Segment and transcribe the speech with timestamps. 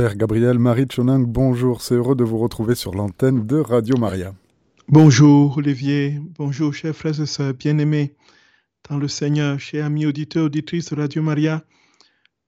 [0.00, 4.34] Père Gabriel Marie Choning, bonjour, c'est heureux de vous retrouver sur l'antenne de Radio Maria.
[4.88, 8.14] Bonjour Olivier, bonjour chers frères et sœurs bien-aimés
[8.88, 11.66] dans le Seigneur, chers amis auditeurs, auditrices de Radio Maria,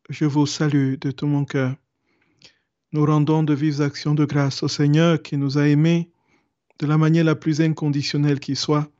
[0.08, 1.76] je vous salue de tout mon cœur.
[2.92, 6.10] Nous rendons de vives actions de grâce au Seigneur qui nous a aimés
[6.78, 8.90] de la manière la plus inconditionnelle qui soit,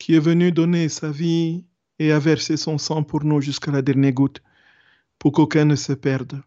[0.00, 1.64] qui est venu donner sa vie
[2.00, 4.42] et a versé son sang pour nous jusqu'à la dernière goutte,
[5.20, 6.42] pour qu'aucun ne se perde.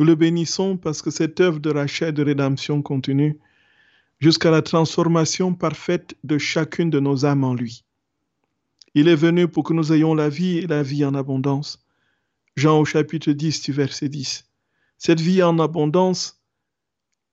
[0.00, 3.38] Nous le bénissons parce que cette œuvre de rachat et de rédemption continue
[4.18, 7.84] jusqu'à la transformation parfaite de chacune de nos âmes en lui.
[8.94, 11.84] Il est venu pour que nous ayons la vie et la vie en abondance.
[12.56, 14.48] Jean au chapitre 10 du verset 10.
[14.96, 16.42] Cette vie en abondance,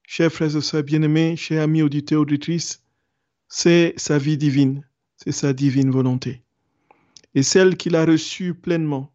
[0.05, 2.83] chers frères et sœurs bien-aimés, chers amis auditeurs, auditrices,
[3.47, 6.43] c'est sa vie divine, c'est sa divine volonté.
[7.33, 9.13] Et celle qu'il a reçue pleinement,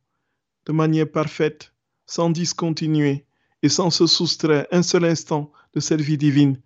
[0.65, 1.75] de manière parfaite,
[2.07, 3.27] sans discontinuer
[3.63, 6.59] et sans se soustraire un seul instant de cette vie divine,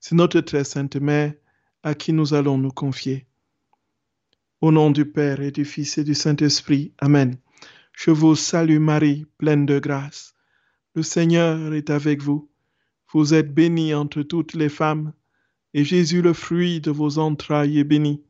[0.00, 1.34] c'est notre très sainte Mère
[1.82, 3.26] à qui nous allons nous confier.
[4.60, 6.92] Au nom du Père et du Fils et du Saint-Esprit.
[6.98, 7.36] Amen.
[7.92, 10.34] Je vous salue Marie, pleine de grâce.
[10.94, 12.48] Le Seigneur est avec vous.
[13.12, 15.12] Vous êtes bénie entre toutes les femmes,
[15.74, 18.22] et Jésus, le fruit de vos entrailles, est béni.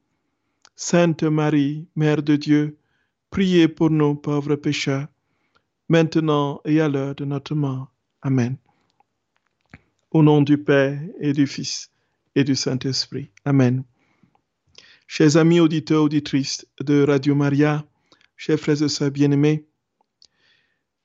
[0.77, 2.78] Sainte Marie, Mère de Dieu,
[3.30, 5.08] priez pour nous pauvres pécheurs,
[5.88, 7.92] maintenant et à l'heure de notre mort.
[8.22, 8.56] Amen.
[10.11, 11.91] Au nom du Père et du Fils
[12.34, 13.30] et du Saint-Esprit.
[13.44, 13.84] Amen.
[15.06, 17.84] Chers amis auditeurs, auditrices de Radio Maria,
[18.36, 19.66] chers frères et sœurs bien-aimés,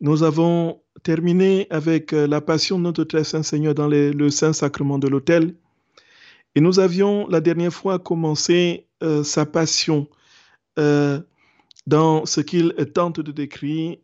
[0.02, 5.00] nous avons terminé avec euh, la passion de notre très saint Seigneur dans le Saint-Sacrement
[5.00, 5.55] de l'autel.
[6.55, 10.08] Et nous avions la dernière fois commencé euh, sa passion
[10.80, 11.20] euh,
[11.88, 13.98] dans ce qu'il tente de décrire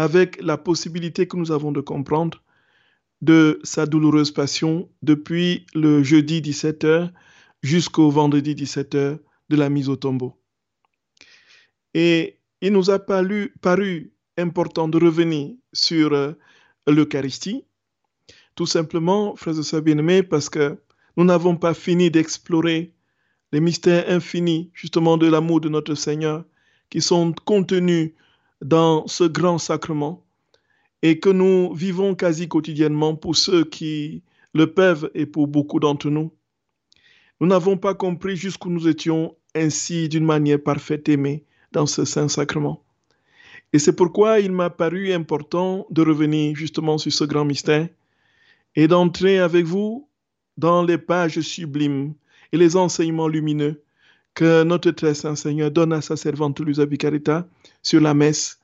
[0.00, 2.42] avec la possibilité que nous avons de comprendre
[3.20, 7.10] de sa douloureuse passion depuis le jeudi 17h
[7.62, 9.18] jusqu'au vendredi 17h
[9.50, 10.40] de la mise au tombeau.
[11.92, 16.32] Et il nous a paru, important de revenir sur euh,
[16.86, 17.66] l'Eucharistie,
[18.54, 20.80] tout simplement, frères et sœurs bien-aimés, parce que
[21.18, 22.94] nous n'avons pas fini d'explorer
[23.52, 26.46] les mystères infinis, justement, de l'amour de notre Seigneur,
[26.88, 28.12] qui sont contenus
[28.60, 30.24] dans ce grand sacrement
[31.02, 34.22] et que nous vivons quasi quotidiennement pour ceux qui
[34.52, 36.32] le peuvent et pour beaucoup d'entre nous.
[37.40, 42.28] Nous n'avons pas compris jusqu'où nous étions ainsi d'une manière parfaite aimés dans ce saint
[42.28, 42.82] sacrement.
[43.72, 47.88] Et c'est pourquoi il m'a paru important de revenir justement sur ce grand mystère
[48.76, 50.08] et d'entrer avec vous
[50.56, 52.14] dans les pages sublimes
[52.52, 53.82] et les enseignements lumineux
[54.34, 57.48] que notre très saint Seigneur donne à sa servante Luisa Vicarita
[57.82, 58.60] sur la messe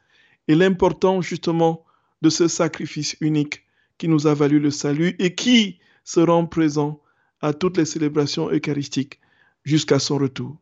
[0.49, 1.85] et l'importance justement
[2.23, 3.65] de ce sacrifice unique
[3.99, 7.01] qui nous a valu le salut et qui se rend présent
[7.41, 9.21] à toutes les célébrations eucharistiques
[9.65, 10.57] jusqu'à son retour.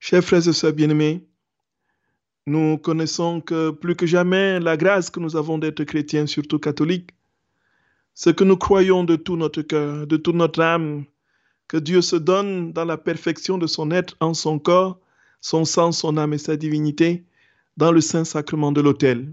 [0.00, 1.26] Chers frères et sœurs bien-aimés,
[2.46, 7.10] nous connaissons que plus que jamais la grâce que nous avons d'être chrétiens, surtout catholiques,
[8.14, 11.04] ce que nous croyons de tout notre cœur, de toute notre âme,
[11.70, 14.98] que Dieu se donne dans la perfection de son être en son corps,
[15.40, 17.24] son sang, son âme et sa divinité
[17.76, 19.32] dans le saint sacrement de l'autel.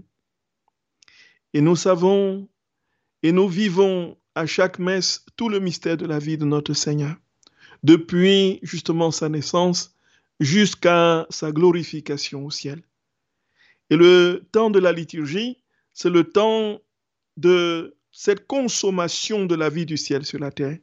[1.52, 2.48] Et nous savons
[3.24, 7.16] et nous vivons à chaque messe tout le mystère de la vie de notre Seigneur,
[7.82, 9.96] depuis justement sa naissance
[10.38, 12.82] jusqu'à sa glorification au ciel.
[13.90, 15.58] Et le temps de la liturgie,
[15.92, 16.78] c'est le temps
[17.36, 20.78] de cette consommation de la vie du ciel sur la terre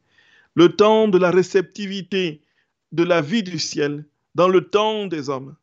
[0.56, 2.42] le temps de la réceptivité
[2.92, 4.06] de la vie du ciel
[4.36, 5.56] dans le temps des hommes.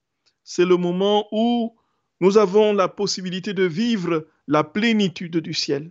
[0.44, 1.74] C'est le moment où
[2.20, 5.90] nous avons la possibilité de vivre la plénitude du ciel,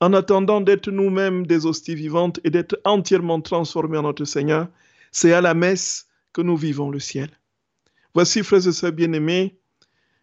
[0.00, 4.68] en attendant d'être nous-mêmes des hosties vivantes et d'être entièrement transformés en notre Seigneur.
[5.12, 7.30] C'est à la messe que nous vivons le ciel.
[8.14, 9.56] Voici, frères et sœurs bien-aimés,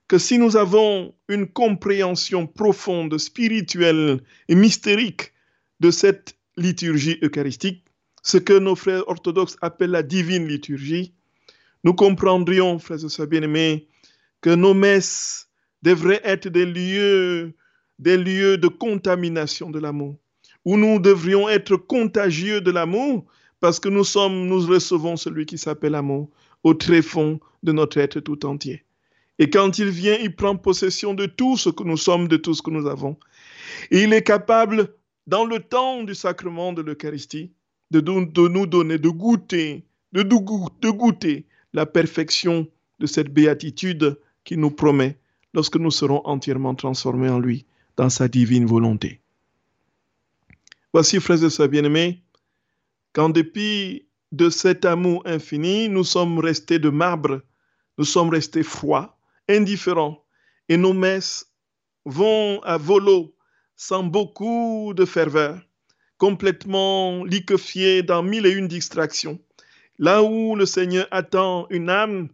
[0.08, 5.34] que si nous avons une compréhension profonde, spirituelle et mystérique
[5.80, 7.84] de cette liturgie eucharistique,
[8.24, 11.14] ce que nos frères orthodoxes appellent la divine liturgie,
[11.84, 13.88] nous comprendrions, frères et sœurs bien-aimés,
[14.42, 15.48] que nos messes
[15.82, 17.54] devraient être des lieux,
[18.00, 20.18] des lieux de contamination de l'amour,
[20.66, 23.26] où nous devrions être contagieux de l'amour,
[23.60, 26.30] parce que nous sommes, nous recevons celui qui s'appelle amour
[26.64, 28.84] au tréfonds de notre être tout entier.
[29.40, 32.54] Et quand il vient, il prend possession de tout ce que nous sommes, de tout
[32.54, 33.18] ce que nous avons.
[33.92, 34.96] Et il est capable,
[35.28, 37.52] dans le temps du sacrement de l'Eucharistie,
[37.92, 42.68] de, nous donner, de goûter, de, de goûter la perfection
[43.00, 45.18] de cette béatitude qu'il nous promet
[45.54, 49.22] lorsque nous serons entièrement transformés en lui dans sa divine volonté.
[50.94, 52.24] Voici, frères et sœurs bien-aimés,
[53.14, 57.42] qu'en dépit de cet amour infini, nous sommes restés de marbre,
[57.98, 59.18] nous sommes restés froids,
[59.50, 60.24] indifférents,
[60.70, 61.52] et nos messes
[62.06, 63.34] vont à volo
[63.76, 65.62] sans beaucoup de ferveur,
[66.18, 69.40] complètement liquefiées dans mille et une distractions.
[70.00, 72.30] Là où le Seigneur attend une âme,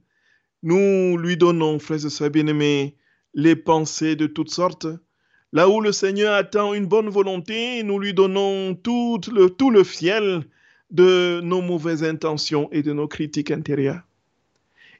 [0.63, 2.95] nous lui donnons, frères et sœurs bien-aimés,
[3.33, 4.87] les pensées de toutes sortes.
[5.51, 9.83] Là où le Seigneur attend une bonne volonté, nous lui donnons tout le, tout le
[9.83, 10.45] fiel
[10.89, 14.01] de nos mauvaises intentions et de nos critiques intérieures.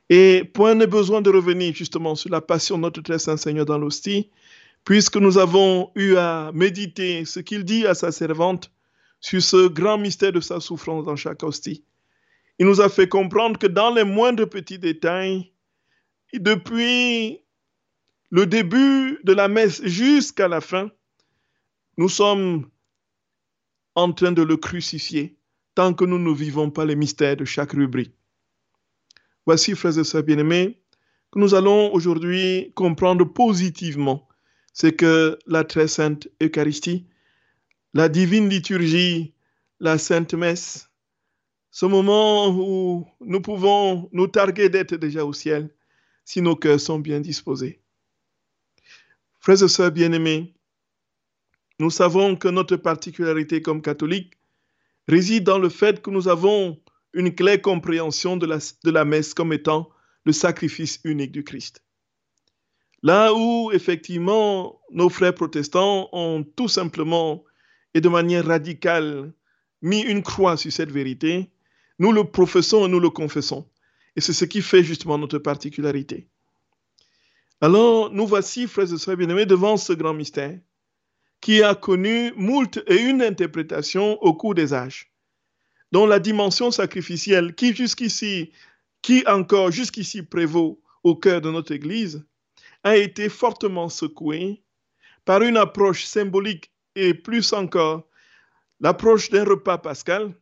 [0.09, 3.65] Et point n'est besoin de revenir justement sur la passion de notre très saint Seigneur
[3.65, 4.29] dans l'hostie,
[4.85, 8.71] puisque nous avons eu à méditer ce qu'il dit à sa servante
[9.19, 11.85] sur ce grand mystère de sa souffrance dans chaque hostie.
[12.59, 15.53] Il nous a fait comprendre que dans les moindres petits détails,
[16.33, 17.39] depuis
[18.29, 20.89] le début de la messe jusqu'à la fin,
[21.97, 22.69] nous sommes
[23.95, 25.37] en train de le crucifier
[25.75, 28.13] tant que nous ne vivons pas les mystères de chaque rubrique.
[29.45, 30.81] Voici, frères et sœurs bien-aimés,
[31.31, 34.27] que nous allons aujourd'hui comprendre positivement
[34.73, 37.05] ce que la très sainte Eucharistie,
[37.93, 39.33] la divine liturgie,
[39.79, 40.89] la sainte messe,
[41.71, 45.69] ce moment où nous pouvons nous targuer d'être déjà au ciel
[46.25, 47.81] si nos cœurs sont bien disposés.
[49.39, 50.53] Frères et sœurs bien-aimés,
[51.79, 54.37] nous savons que notre particularité comme catholiques
[55.07, 56.79] réside dans le fait que nous avons
[57.13, 59.89] une claire compréhension de la, de la messe comme étant
[60.25, 61.83] le sacrifice unique du Christ.
[63.03, 67.43] Là où, effectivement, nos frères protestants ont tout simplement
[67.93, 69.33] et de manière radicale
[69.81, 71.49] mis une croix sur cette vérité,
[71.99, 73.67] nous le professons et nous le confessons.
[74.15, 76.27] Et c'est ce qui fait justement notre particularité.
[77.59, 80.57] Alors, nous voici, frères et sœurs bien-aimés, devant ce grand mystère
[81.41, 85.11] qui a connu moult et une interprétation au cours des âges,
[85.91, 88.51] dont la dimension sacrificielle qui jusqu'ici,
[89.01, 92.25] qui encore jusqu'ici prévaut au cœur de notre Église,
[92.83, 94.63] a été fortement secouée
[95.25, 98.07] par une approche symbolique et plus encore
[98.79, 100.33] l'approche d'un repas pascal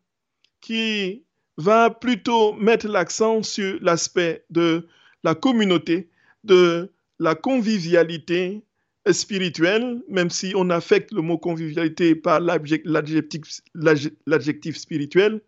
[0.59, 1.25] qui
[1.57, 4.87] va plutôt mettre l'accent sur l'aspect de
[5.23, 6.09] la communauté,
[6.43, 8.63] de la convivialité
[9.11, 15.41] spirituelle, même si on affecte le mot convivialité par l'adjectif spirituel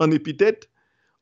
[0.00, 0.68] en épithète,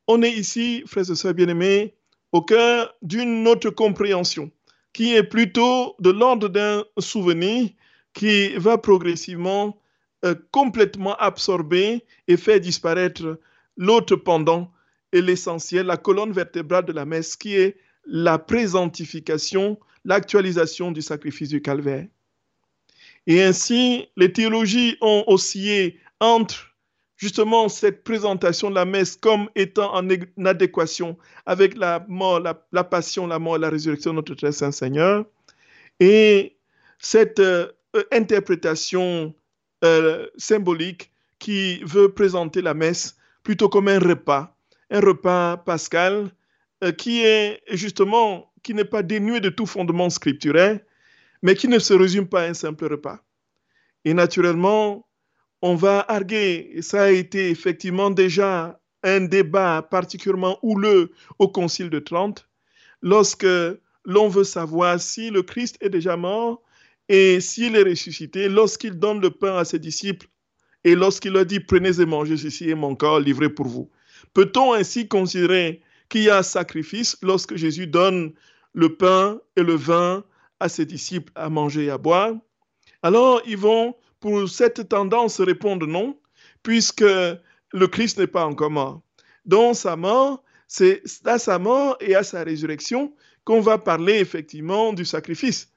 [0.07, 1.95] on est ici, frères et sœurs bien-aimés,
[2.31, 4.51] au cœur d'une autre compréhension
[4.93, 7.69] qui est plutôt de l'ordre d'un souvenir
[8.13, 9.77] qui va progressivement
[10.23, 13.39] euh, complètement absorber et faire disparaître
[13.75, 14.71] l'autre pendant
[15.11, 21.49] et l'essentiel, la colonne vertébrale de la messe qui est la présentification l'actualisation du sacrifice
[21.49, 22.07] du calvaire.
[23.25, 26.72] Et ainsi, les théologies ont oscillé entre
[27.17, 30.07] justement cette présentation de la messe comme étant en
[30.45, 35.25] adéquation avec la mort, la, passion, la mort la résurrection de notre très saint Seigneur,
[35.99, 36.57] et
[36.99, 37.71] cette euh,
[38.11, 39.33] interprétation
[39.83, 44.55] euh, symbolique qui veut présenter la messe plutôt comme un repas,
[44.89, 46.31] un repas pascal
[46.83, 50.79] euh, qui est justement qui n'est pas dénué de tout fondement scripturaire,
[51.41, 53.19] mais qui ne se résume pas à un simple repas.
[54.05, 55.05] Et naturellement,
[55.63, 61.99] on va arguer, ça a été effectivement déjà un débat particulièrement houleux au Concile de
[61.99, 62.49] Trente,
[63.01, 63.47] lorsque
[64.03, 66.61] l'on veut savoir si le Christ est déjà mort
[67.07, 70.27] et s'il est ressuscité, lorsqu'il donne le pain à ses disciples
[70.83, 73.89] et lorsqu'il leur dit prenez et mangez ceci est mon corps livré pour vous.
[74.33, 78.33] Peut-on ainsi considérer qu'il y a sacrifice lorsque Jésus donne
[78.73, 80.25] le pain et le vin
[80.59, 82.33] à ses disciples à manger et à boire,
[83.01, 86.17] alors ils vont, pour cette tendance, répondre non,
[86.63, 89.01] puisque le Christ n'est pas encore mort.
[89.43, 93.13] Dans sa mort, c'est à sa mort et à sa résurrection
[93.43, 95.73] qu'on va parler effectivement du sacrifice.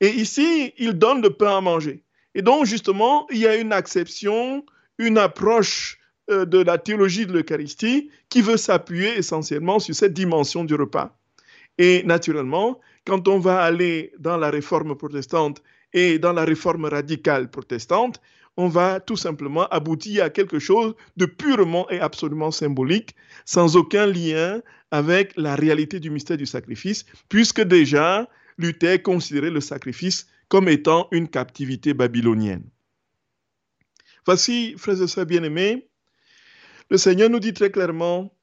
[0.00, 2.02] Et ici, il donne le pain à manger.
[2.34, 4.66] Et donc, justement, il y a une acception,
[4.98, 10.64] une approche euh, de la théologie de l'Eucharistie qui veut s'appuyer essentiellement sur cette dimension
[10.64, 11.16] du repas.
[11.78, 17.50] Et naturellement, quand on va aller dans la réforme protestante et dans la réforme radicale
[17.50, 18.20] protestante,
[18.56, 23.14] on va tout simplement aboutir à quelque chose de purement et absolument symbolique,
[23.44, 28.28] sans aucun lien avec la réalité du mystère du sacrifice, puisque déjà
[28.58, 32.64] Luther considérait le sacrifice comme étant une captivité babylonienne.
[34.26, 35.88] Voici, frères et sœurs bien-aimés,
[36.90, 38.34] le Seigneur nous dit très clairement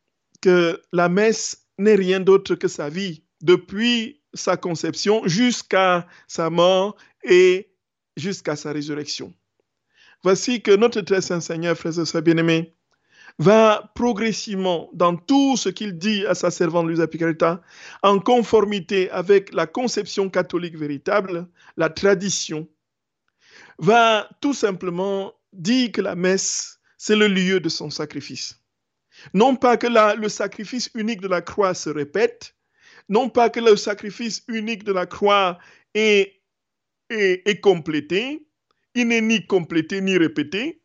[0.41, 6.95] que la messe n'est rien d'autre que sa vie depuis sa conception jusqu'à sa mort
[7.23, 7.71] et
[8.15, 9.33] jusqu'à sa résurrection.
[10.23, 12.73] Voici que notre très saint Seigneur, frères et sœurs bien-aimés,
[13.37, 17.61] va progressivement dans tout ce qu'il dit à sa servante Luisa Picaretta,
[18.01, 22.67] en conformité avec la conception catholique véritable, la tradition,
[23.77, 28.61] va tout simplement dire que la messe, c'est le lieu de son sacrifice.
[29.33, 32.54] Non pas que le sacrifice unique de la croix se répète,
[33.09, 35.59] non pas que le sacrifice unique de la croix
[35.93, 36.41] est,
[37.09, 38.47] est complété,
[38.95, 40.81] il n'est ni complété ni répété,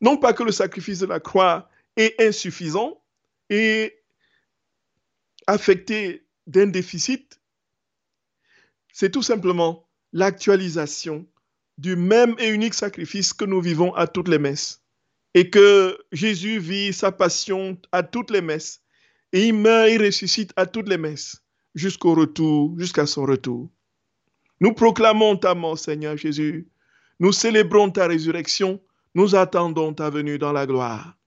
[0.00, 3.02] non pas que le sacrifice de la croix est insuffisant
[3.50, 3.96] et
[5.46, 7.40] affecté d'un déficit,
[8.92, 11.26] c'est tout simplement l'actualisation
[11.78, 14.82] du même et unique sacrifice que nous vivons à toutes les messes.
[15.34, 18.82] Et que Jésus vit sa passion à toutes les messes.
[19.36, 21.42] Et il meurt et ressuscite à toutes les messes,
[21.74, 23.68] jusqu'au retour, jusqu'à son retour.
[24.60, 26.70] Nous proclamons ta mort, Seigneur Jésus.
[27.20, 28.80] Nous célébrons ta résurrection.
[29.14, 31.18] Nous attendons ta venue dans la gloire.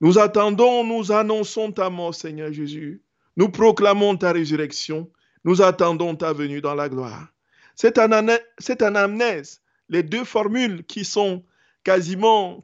[0.00, 3.04] Nous attendons, nous annonçons ta mort, Seigneur Jésus.
[3.36, 5.12] Nous proclamons ta résurrection.
[5.44, 7.28] Nous attendons ta venue dans la gloire.
[7.76, 11.44] C'est un anamnèse, les deux formules qui sont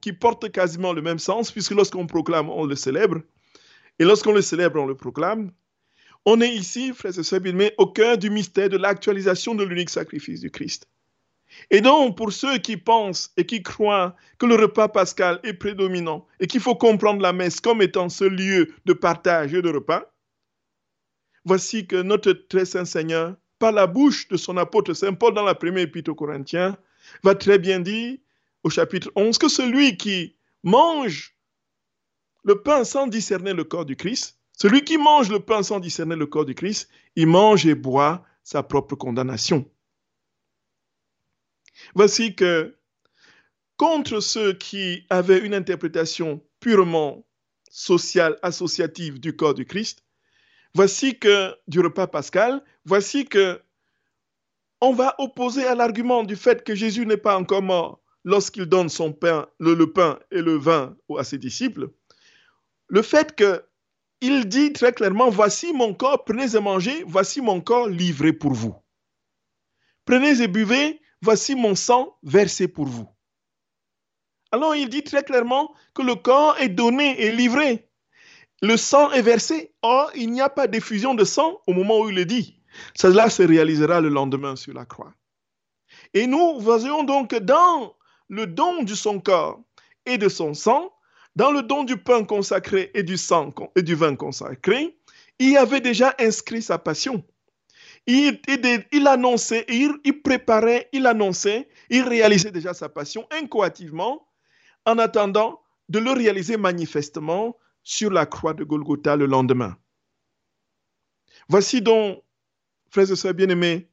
[0.01, 3.21] qui portent quasiment le même sens, puisque lorsqu'on proclame, on le célèbre.
[3.99, 5.53] Et lorsqu'on le célèbre, on le proclame.
[6.27, 9.91] On est ici, frères et sœurs mais au cœur du mystère de l'actualisation de l'unique
[9.91, 10.89] sacrifice du Christ.
[11.71, 16.27] Et donc, pour ceux qui pensent et qui croient que le repas pascal est prédominant
[16.41, 20.13] et qu'il faut comprendre la messe comme étant ce lieu de partage et de repas,
[21.45, 25.45] voici que notre très saint Seigneur par la bouche de son apôtre Saint Paul dans
[25.45, 26.77] la première épître aux Corinthiens,
[27.23, 28.19] va très bien dire
[28.63, 31.34] au chapitre 11 que celui qui mange
[32.45, 36.17] le pain sans discerner le corps du Christ, celui qui mange le pain sans discerner
[36.17, 39.69] le corps du Christ, il mange et boit sa propre condamnation.
[41.95, 42.77] Voici que
[43.77, 47.27] contre ceux qui avaient une interprétation purement
[47.71, 50.05] sociale, associative du corps du Christ,
[50.75, 53.61] voici que du repas pascal, voici que
[54.81, 58.89] on va opposer à l'argument du fait que Jésus n'est pas encore mort lorsqu'il donne
[58.89, 61.91] son pain, le, pain et le vin à ses disciples,
[62.88, 63.64] le fait que
[64.21, 68.53] il dit très clairement voici mon corps, prenez et mangez, voici mon corps livré pour
[68.53, 68.75] vous.
[70.05, 73.09] Prenez et buvez, voici mon sang versé pour vous.
[74.53, 77.88] Alors il dit très clairement que le corps est donné et livré
[78.64, 79.75] le sang est versé.
[79.83, 82.59] Or, il n'y a pas d'effusion de sang au moment où il le dit.
[82.97, 85.12] Cela se réalisera le lendemain sur la croix.
[86.14, 87.95] Et nous voyons donc dans
[88.29, 89.61] le don de son corps
[90.07, 90.94] et de son sang,
[91.37, 93.17] dans le don du pain consacré et du
[93.95, 94.97] vin consacré,
[95.38, 97.25] il avait déjà inscrit sa passion.
[98.07, 98.38] Il,
[99.07, 104.29] annonçait, il préparait, il annonçait, il réalisait déjà sa passion incoativement
[104.85, 109.76] en attendant de le réaliser manifestement sur la croix de Golgotha le lendemain.
[111.49, 112.23] Voici donc,
[112.91, 113.88] frères et sœurs bien-aimés,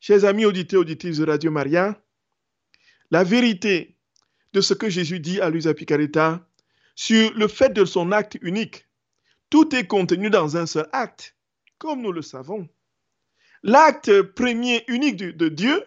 [0.00, 2.00] chers amis auditeurs, auditrices de Radio Maria,
[3.10, 3.95] la vérité
[4.56, 6.40] de ce que Jésus dit à Luisa Picaretta
[6.94, 8.86] sur le fait de son acte unique.
[9.50, 11.36] Tout est contenu dans un seul acte,
[11.76, 12.66] comme nous le savons.
[13.62, 15.84] L'acte premier unique de, Dieu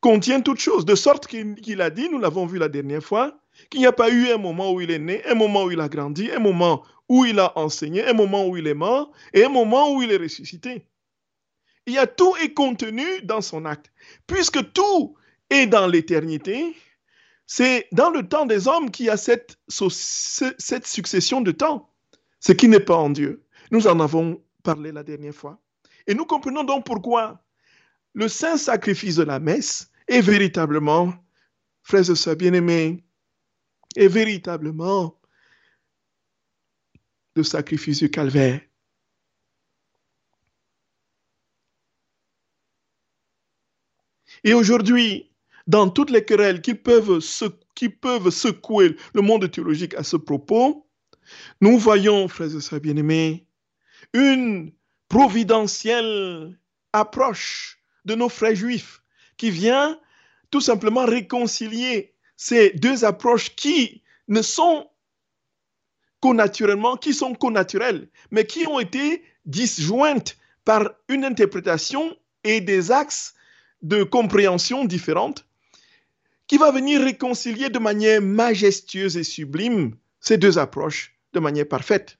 [0.00, 3.38] contient toutes choses, de sorte qu'il a dit, nous l'avons vu la dernière fois,
[3.70, 5.78] qu'il n'y a pas eu un moment où il est né, un moment où il
[5.78, 9.44] a grandi, un moment où il a enseigné, un moment où il est mort et
[9.44, 10.84] un moment où il est ressuscité.
[11.86, 13.92] Il y a tout est contenu dans son acte.
[14.26, 15.14] Puisque tout
[15.50, 16.74] est dans l'éternité,
[17.48, 21.90] c'est dans le temps des hommes qu'il y a cette, succession de temps,
[22.40, 23.42] ce qui n'est pas en Dieu.
[23.70, 25.58] Nous en avons parlé la dernière fois.
[26.06, 27.42] Et nous comprenons donc pourquoi
[28.12, 31.14] le saint sacrifice de la messe est véritablement,
[31.82, 33.02] frères et sœurs bien-aimés,
[33.96, 35.18] est véritablement
[37.34, 38.60] le sacrifice du calvaire.
[44.44, 45.27] Et aujourd'hui,
[45.68, 47.20] dans toutes les querelles qui peuvent,
[47.74, 50.88] qui peuvent secouer le monde théologique à ce propos,
[51.60, 53.46] nous voyons, frères et sœurs bien-aimés,
[54.14, 54.72] une
[55.08, 56.58] providentielle
[56.92, 59.02] approche de nos frères juifs
[59.36, 60.00] qui vient
[60.50, 64.88] tout simplement réconcilier ces deux approches qui ne sont
[66.20, 73.34] connaturellement, qui sont connaturelles, mais qui ont été disjointes par une interprétation et des axes
[73.82, 75.47] de compréhension différentes,
[76.48, 82.18] qui va venir réconcilier de manière majestueuse et sublime ces deux approches de manière parfaite.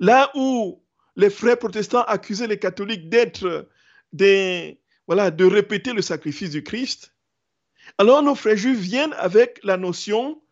[0.00, 0.82] Là où
[1.16, 3.68] les frères protestants accusaient les catholiques d'être
[4.12, 7.14] des voilà, de répéter le sacrifice du Christ,
[7.98, 10.42] alors nos frères juifs viennent avec la notion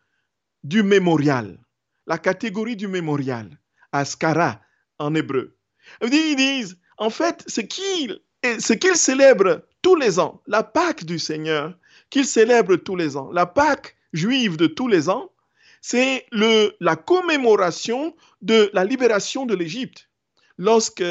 [0.62, 1.58] du mémorial,
[2.06, 3.58] la catégorie du mémorial,
[3.90, 4.60] askara
[4.98, 5.56] en hébreu.
[6.02, 11.76] Ils disent, en fait, ce qu'ils célèbrent tous les ans, la Pâque du Seigneur,
[12.14, 15.32] qu'ils célèbrent tous les ans, la Pâque juive de tous les ans,
[15.80, 20.08] c'est la commémoration de la libération de l'Égypte.
[20.56, 21.02] Lorsque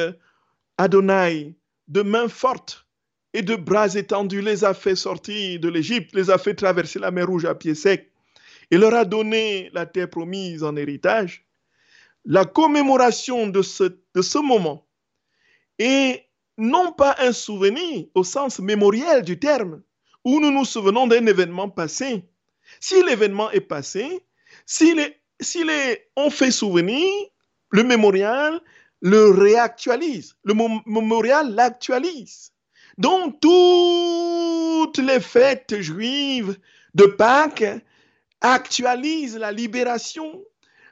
[0.78, 1.56] Adonai,
[1.90, 2.86] de main forte
[3.34, 7.12] et de bras étendus, les a fait sortir de l'Égypte, les a fait traverser la
[7.12, 8.10] mer Rouge à pied sec,
[8.72, 11.46] et leur a donné la terre promise en héritage,
[12.24, 13.84] la commémoration de ce,
[14.16, 14.88] de ce moment
[15.80, 19.82] est non pas un souvenir au sens mémoriel du terme,
[20.24, 22.24] où nous nous souvenons d'un événement passé.
[22.80, 24.26] Si l'événement est passé,
[24.66, 27.10] si les, on fait souvenir,
[27.72, 28.62] le mémorial
[29.04, 30.54] le réactualise, le
[30.86, 32.54] mémorial l'actualise.
[32.98, 36.58] Donc toutes les fêtes juives
[36.94, 37.66] de Pâques
[38.40, 40.42] actualisent la libération,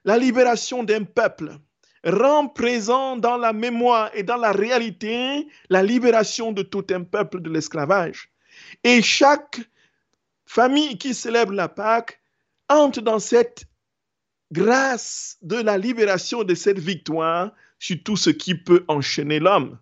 [0.03, 1.57] la libération d'un peuple
[2.03, 7.41] rend présent dans la mémoire et dans la réalité la libération de tout un peuple
[7.41, 8.29] de l'esclavage.
[8.83, 9.61] Et chaque
[10.45, 12.21] famille qui célèbre la Pâque
[12.69, 13.65] entre dans cette
[14.51, 19.79] grâce de la libération de cette victoire sur tout ce qui peut enchaîner l'homme.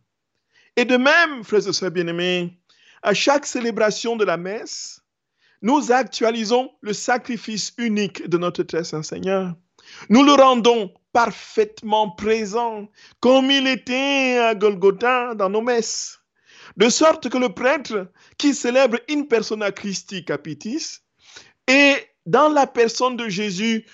[0.75, 2.57] Et de même, frères et sœurs bien-aimés,
[3.01, 5.01] à chaque célébration de la messe,
[5.61, 9.55] nous actualisons le sacrifice unique de notre très saint Seigneur.
[10.09, 12.87] Nous le rendons parfaitement présent,
[13.19, 16.18] comme il était à Golgotha dans nos messes.
[16.79, 21.01] De sorte que le prêtre qui célèbre in persona Christi capitis
[21.67, 23.85] est dans la personne de Jésus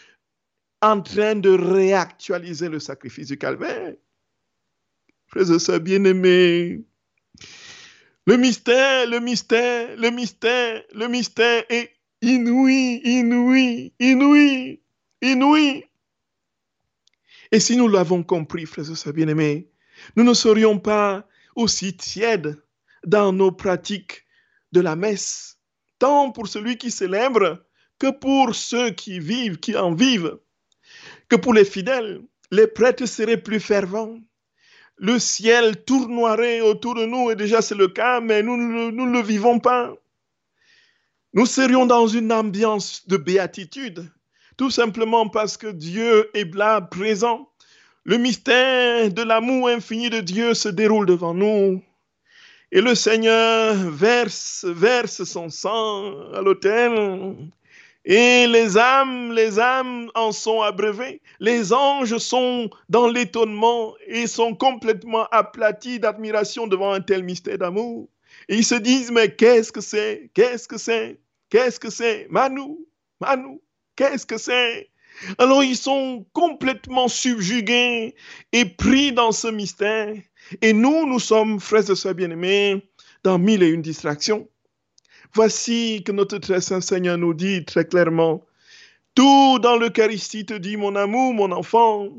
[0.84, 3.96] en train de réactualiser le sacrifice du calvaire.
[5.26, 6.84] Frères et sœurs bien-aimés,
[8.28, 14.80] le mystère, le mystère, le mystère, le mystère est inouï, inouï, inouï,
[15.24, 15.86] inouï.
[17.52, 19.72] Et si nous l'avons compris, frères et sœurs bien-aimés,
[20.16, 22.62] nous ne serions pas aussi tièdes
[23.06, 24.26] dans nos pratiques
[24.72, 25.58] de la messe,
[26.00, 27.66] tant pour celui qui célèbre
[28.00, 30.38] que pour ceux qui vivent, qui en vivent,
[31.30, 32.22] que pour les fidèles.
[32.52, 34.20] Les prêtres seraient plus fervents.
[34.98, 39.22] Le ciel tournoierait autour de nous, et déjà c'est le cas, mais nous ne le
[39.22, 39.94] vivons pas.
[41.34, 44.10] Nous serions dans une ambiance de béatitude,
[44.56, 47.50] tout simplement parce que Dieu est là, présent.
[48.06, 51.84] Le mystère de l'amour infini de Dieu se déroule devant nous.
[52.76, 57.34] Et le Seigneur verse, verse son sang à l'autel.
[58.04, 61.22] Et les âmes, les âmes en sont abreuvées.
[61.40, 68.10] Les anges sont dans l'étonnement et sont complètement aplatis d'admiration devant un tel mystère d'amour.
[68.50, 70.30] Et ils se disent, mais qu'est-ce que c'est?
[70.34, 71.18] Qu'est-ce que c'est?
[71.50, 72.28] Qu'est-ce que c'est?
[72.30, 72.76] Manu,
[73.22, 73.62] Manu,
[73.96, 74.90] Qu'est-ce que c'est?
[75.38, 78.16] Alors ils sont complètement subjugués
[78.52, 80.14] et pris dans ce mystère.
[80.62, 82.88] Et nous, nous sommes, frères et sœurs bien-aimés,
[83.24, 84.48] dans mille et une distractions.
[85.34, 88.46] Voici que notre très saint Seigneur nous dit très clairement,
[89.16, 92.10] tout dans l'Eucharistie te dit mon amour, mon enfant.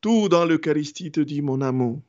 [0.00, 2.00] Tout dans l'Eucharistie te dit mon amour.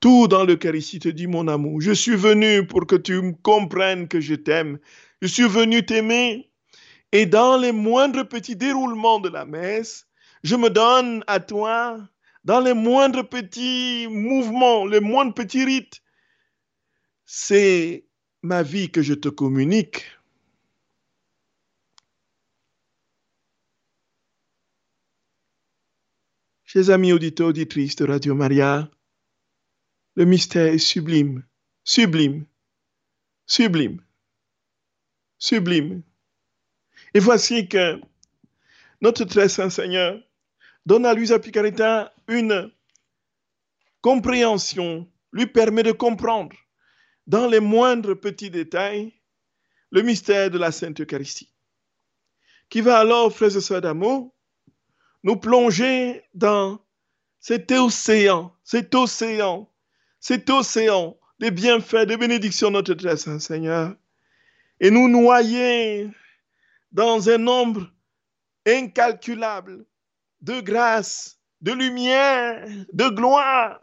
[0.00, 1.82] Tout dans l'Eucharistie te dit mon amour.
[1.82, 4.78] Je suis venu pour que tu comprennes que je t'aime.
[5.20, 6.50] Je suis venu t'aimer.
[7.12, 10.06] Et dans les moindres petits déroulements de la messe,
[10.42, 11.98] je me donne à toi
[12.44, 16.00] dans les moindres petits mouvements, les moindres petits rites.
[17.24, 18.06] C'est
[18.42, 20.04] ma vie que je te communique.
[26.64, 28.90] Chers amis auditeurs, auditrices de Radio Maria,
[30.14, 31.44] le mystère est sublime,
[31.84, 32.46] sublime,
[33.46, 34.02] sublime,
[35.38, 36.02] sublime.
[37.14, 38.00] Et voici que
[39.02, 40.18] notre très saint Seigneur
[40.86, 42.70] donne à Luisa Picaretta une
[44.00, 46.56] compréhension, lui permet de comprendre
[47.26, 49.12] dans les moindres petits détails
[49.90, 51.52] le mystère de la Sainte Eucharistie,
[52.68, 54.34] qui va alors, frères et sœurs d'amour,
[55.22, 56.80] nous plonger dans
[57.38, 59.70] cet océan, cet océan,
[60.18, 63.94] cet océan des bienfaits, des bénédictions de notre très saint Seigneur,
[64.80, 66.08] et nous noyer
[66.90, 67.90] dans un nombre
[68.66, 69.84] incalculable
[70.42, 73.80] de grâce, de lumière, de gloire.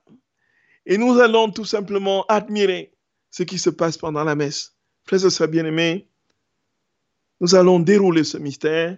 [0.85, 2.93] Et nous allons tout simplement admirer
[3.29, 4.75] ce qui se passe pendant la messe.
[5.05, 6.07] Frères et sœurs bien-aimés,
[7.39, 8.97] nous allons dérouler ce mystère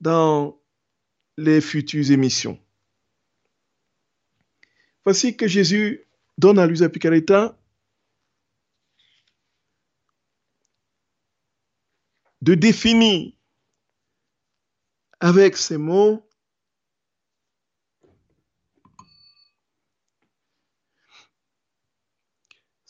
[0.00, 0.58] dans
[1.36, 2.58] les futures émissions.
[5.04, 6.06] Voici que Jésus
[6.38, 7.58] donne à Luisa Picaretta
[12.40, 13.32] de définir
[15.20, 16.28] avec ces mots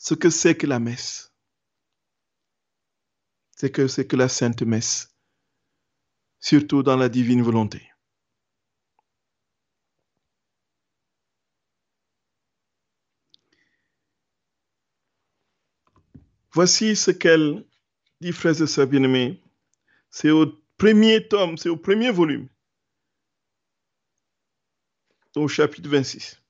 [0.03, 1.33] ce que c'est que la messe.
[3.51, 5.15] C'est que c'est que la sainte messe,
[6.41, 7.81] surtout dans la divine volonté.
[16.51, 17.65] Voici ce qu'elle
[18.19, 19.41] dit, frères et sœurs bien-aimés.
[20.09, 22.49] C'est au premier tome, c'est au premier volume,
[25.37, 26.42] au chapitre 26.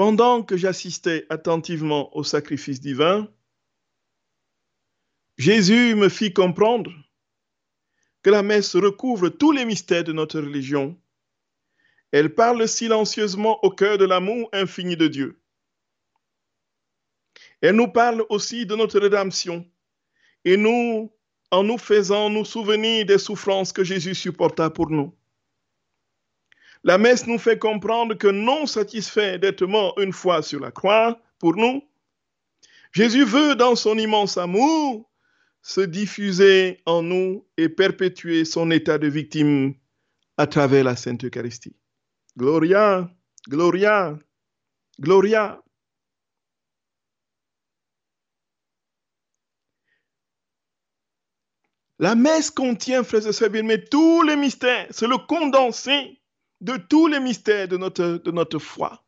[0.00, 3.28] Pendant que j'assistais attentivement au sacrifice divin,
[5.36, 6.90] Jésus me fit comprendre
[8.22, 10.98] que la messe recouvre tous les mystères de notre religion.
[12.12, 15.42] Elle parle silencieusement au cœur de l'amour infini de Dieu.
[17.60, 19.70] Elle nous parle aussi de notre rédemption
[20.46, 21.12] et nous,
[21.50, 25.14] en nous faisant nous souvenir des souffrances que Jésus supporta pour nous.
[26.82, 31.20] La messe nous fait comprendre que non satisfait d'être mort une fois sur la croix
[31.38, 31.82] pour nous,
[32.92, 35.08] Jésus veut, dans son immense amour,
[35.62, 39.74] se diffuser en nous et perpétuer son état de victime
[40.36, 41.76] à travers la Sainte Eucharistie.
[42.36, 43.10] Gloria,
[43.48, 44.18] Gloria,
[44.98, 45.62] Gloria.
[51.98, 54.86] La messe contient, frères et sœurs bien tous les mystères.
[54.90, 56.19] C'est le condensé
[56.60, 59.02] de tous les mystères de notre, de notre foi.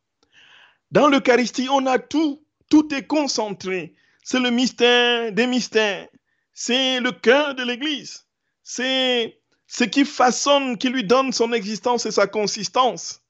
[0.91, 2.45] Dans l'Eucharistie, on a tout.
[2.69, 3.95] Tout est concentré.
[4.25, 6.09] C'est le mystère des mystères.
[6.53, 8.27] C'est le cœur de l'Église.
[8.63, 13.23] C'est ce qui façonne, qui lui donne son existence et sa consistance.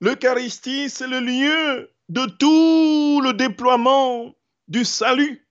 [0.00, 4.34] L'Eucharistie, c'est le lieu de tout le déploiement
[4.68, 5.46] du salut.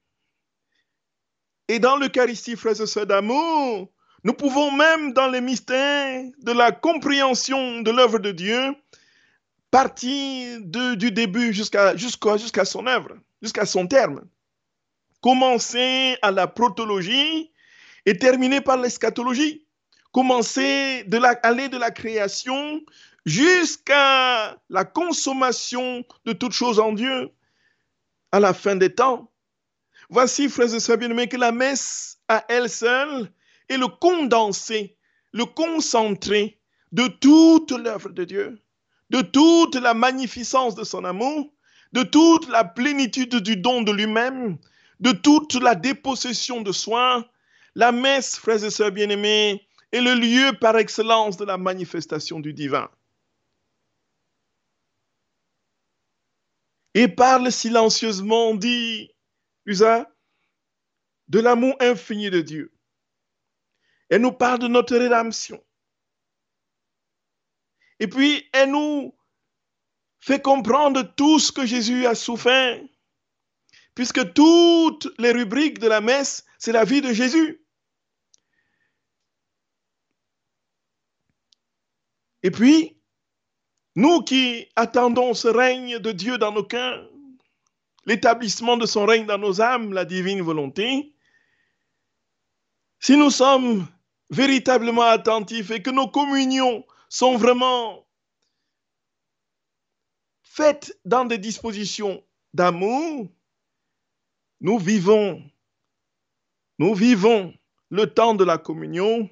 [1.67, 3.91] Et dans l'Eucharistie, frères et sœurs d'amour,
[4.23, 8.75] nous pouvons même, dans les mystères de la compréhension de l'œuvre de Dieu,
[9.71, 11.95] partir du début jusqu'à
[12.65, 14.27] son œuvre, jusqu'à son terme.
[15.21, 17.51] Commencer à la protologie
[18.05, 19.65] et terminer par l'eschatologie.
[20.11, 22.81] Commencer de la, aller de la création
[23.25, 27.29] jusqu'à la consommation de toutes choses en Dieu
[28.31, 29.31] à la fin des temps.
[30.09, 33.29] Voici, frères et sœurs bien-aimés, que la messe à elle seule
[33.69, 34.97] est le condensé,
[35.33, 36.59] le concentré
[36.91, 38.61] de toute l'œuvre de Dieu,
[39.09, 41.51] de toute la magnificence de son amour,
[41.93, 44.57] de toute la plénitude du don de lui-même,
[44.99, 47.29] de toute la dépossession de soi.
[47.75, 52.53] La messe, frères et sœurs bien-aimés, est le lieu par excellence de la manifestation du
[52.53, 52.89] divin.
[56.93, 59.11] Et parle silencieusement, dit
[59.65, 60.09] Usa,
[61.27, 62.76] de l'amour infini de Dieu.
[64.09, 65.63] Elle nous parle de notre rédemption.
[67.99, 69.15] Et puis, elle nous
[70.19, 72.81] fait comprendre tout ce que Jésus a souffert,
[73.95, 77.63] puisque toutes les rubriques de la messe, c'est la vie de Jésus.
[82.43, 83.01] Et puis,
[83.95, 87.09] nous qui attendons ce règne de Dieu dans nos cœurs,
[88.05, 91.15] l'établissement de son règne dans nos âmes, la divine volonté,
[92.99, 93.87] si nous sommes
[94.29, 98.07] véritablement attentifs et que nos communions sont vraiment
[100.43, 103.27] faites dans des dispositions d'amour,
[104.59, 105.43] nous vivons,
[106.79, 107.53] nous vivons
[107.89, 109.29] le temps de la communion,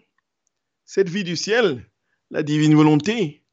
[0.86, 1.89] cette vie du ciel,
[2.29, 3.43] la divine volonté,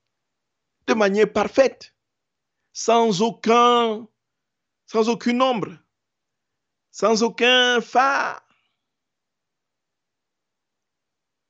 [0.87, 1.94] de manière parfaite,
[2.72, 4.07] sans aucun
[4.92, 5.78] sans aucune ombre,
[6.90, 8.42] sans aucun phare.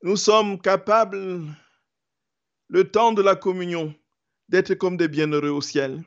[0.04, 1.44] Nous sommes capables,
[2.68, 3.94] le temps de la communion,
[4.48, 6.02] d'être comme des bienheureux au ciel.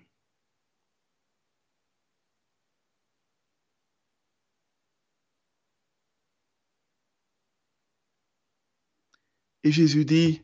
[9.63, 10.43] Et Jésus dit,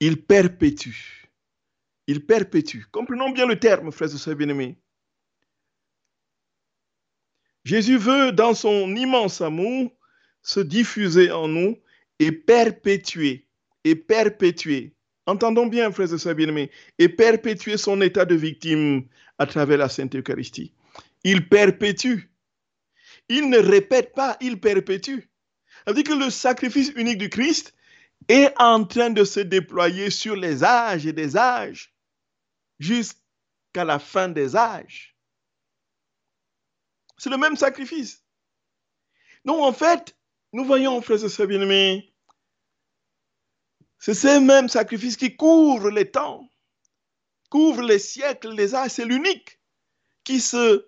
[0.00, 1.28] il perpétue.
[2.06, 2.84] Il perpétue.
[2.90, 4.78] Comprenons bien le terme, frères et sœurs bien-aimés.
[7.64, 9.94] Jésus veut, dans son immense amour,
[10.40, 11.76] se diffuser en nous
[12.18, 13.46] et perpétuer,
[13.84, 14.94] et perpétuer.
[15.26, 19.06] Entendons bien, frères et sœurs bien-aimés, et perpétuer son état de victime
[19.38, 20.72] à travers la Sainte Eucharistie.
[21.24, 22.30] Il perpétue.
[23.28, 25.20] Il ne répète pas, il perpétue.
[25.84, 27.74] Ça veut dire que le sacrifice unique du Christ
[28.28, 31.94] est en train de se déployer sur les âges et des âges,
[32.78, 35.16] jusqu'à la fin des âges.
[37.16, 38.24] C'est le même sacrifice.
[39.44, 40.16] Non, en fait,
[40.52, 42.12] nous voyons, frères et sœurs bien-aimés,
[43.98, 46.48] c'est ces mêmes sacrifices qui couvrent les temps,
[47.50, 49.60] couvrent les siècles, les âges, c'est l'unique
[50.24, 50.86] qui se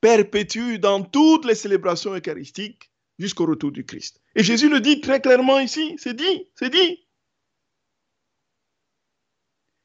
[0.00, 4.20] perpétue dans toutes les célébrations eucharistiques jusqu'au retour du Christ.
[4.34, 7.06] Et Jésus le dit très clairement ici, c'est dit, c'est dit.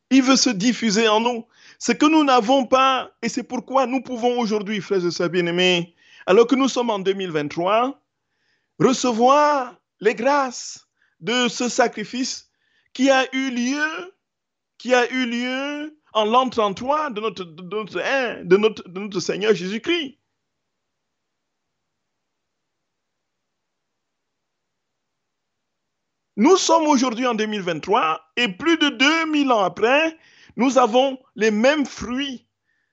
[0.09, 1.45] Il veut se diffuser en nous.
[1.79, 5.95] Ce que nous n'avons pas, et c'est pourquoi nous pouvons aujourd'hui, frères et sœurs bien-aimés,
[6.25, 8.01] alors que nous sommes en 2023,
[8.79, 10.87] recevoir les grâces
[11.19, 12.49] de ce sacrifice
[12.93, 14.15] qui a eu lieu,
[14.77, 15.05] qui a
[16.13, 20.17] en l'an 33 de notre, de notre, hein, de notre, de notre Seigneur Jésus-Christ.
[26.37, 30.17] Nous sommes aujourd'hui en 2023 et plus de 2000 ans après,
[30.55, 32.47] nous avons les mêmes fruits.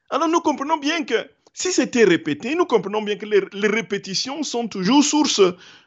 [0.09, 4.67] Alors nous comprenons bien que si c'était répété, nous comprenons bien que les, répétitions sont
[4.67, 5.41] toujours source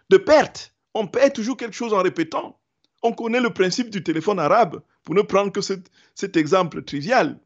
[0.09, 0.73] de perte.
[0.93, 2.57] On perd toujours quelque chose en répétant.
[3.03, 7.37] On connaît le principe du téléphone arabe, pour ne prendre que cet, exemple trivial.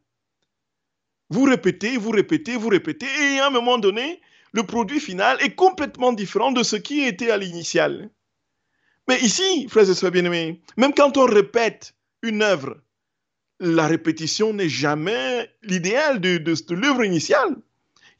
[1.30, 4.20] Vous répétez, vous répétez, vous répétez, et à un moment donné,
[4.52, 8.08] le produit final est complètement différent de ce qui était à l'initial.
[9.08, 12.76] Mais ici, frères et sœurs bien-aimés, même quand on répète une œuvre,
[13.58, 17.56] la répétition n'est jamais l'idéal de l'œuvre initiale.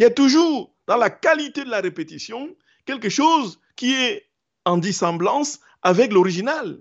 [0.03, 4.27] Il y a toujours, dans la qualité de la répétition, quelque chose qui est
[4.65, 6.81] en dissemblance avec l'original.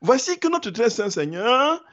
[0.00, 1.84] Voici que notre très saint Seigneur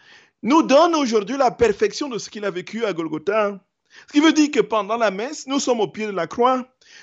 [0.43, 3.59] nous donne aujourd'hui la perfection de ce qu'il a vécu à Golgotha.
[4.05, 6.57] Ce qui veut dire que pendant la messe, nous sommes au pied de la croix.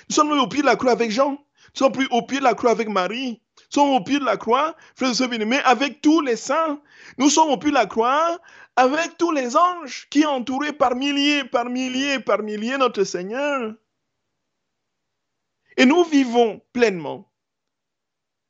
[0.09, 1.31] Nous sommes au pied de la croix avec Jean.
[1.31, 1.37] Nous
[1.73, 3.41] sommes au pied de la croix avec Marie.
[3.57, 6.79] Nous sommes au pied de la croix, frères et sœurs bien-aimés, avec tous les saints.
[7.17, 8.39] Nous sommes au pied de la croix
[8.75, 13.73] avec tous les anges qui entouraient par milliers, par milliers, par milliers notre Seigneur.
[15.77, 17.31] Et nous vivons pleinement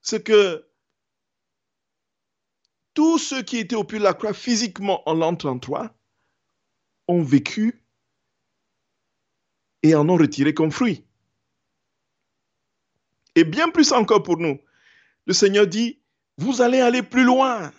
[0.02, 0.68] ce que
[2.94, 5.94] tous ceux qui étaient au pied de la croix physiquement en l'an 33
[7.08, 7.84] ont vécu
[9.84, 11.06] et en ont retiré comme fruit.
[13.36, 14.60] Et bien plus encore pour nous,
[15.26, 16.00] le Seigneur dit,
[16.38, 17.72] vous allez aller plus loin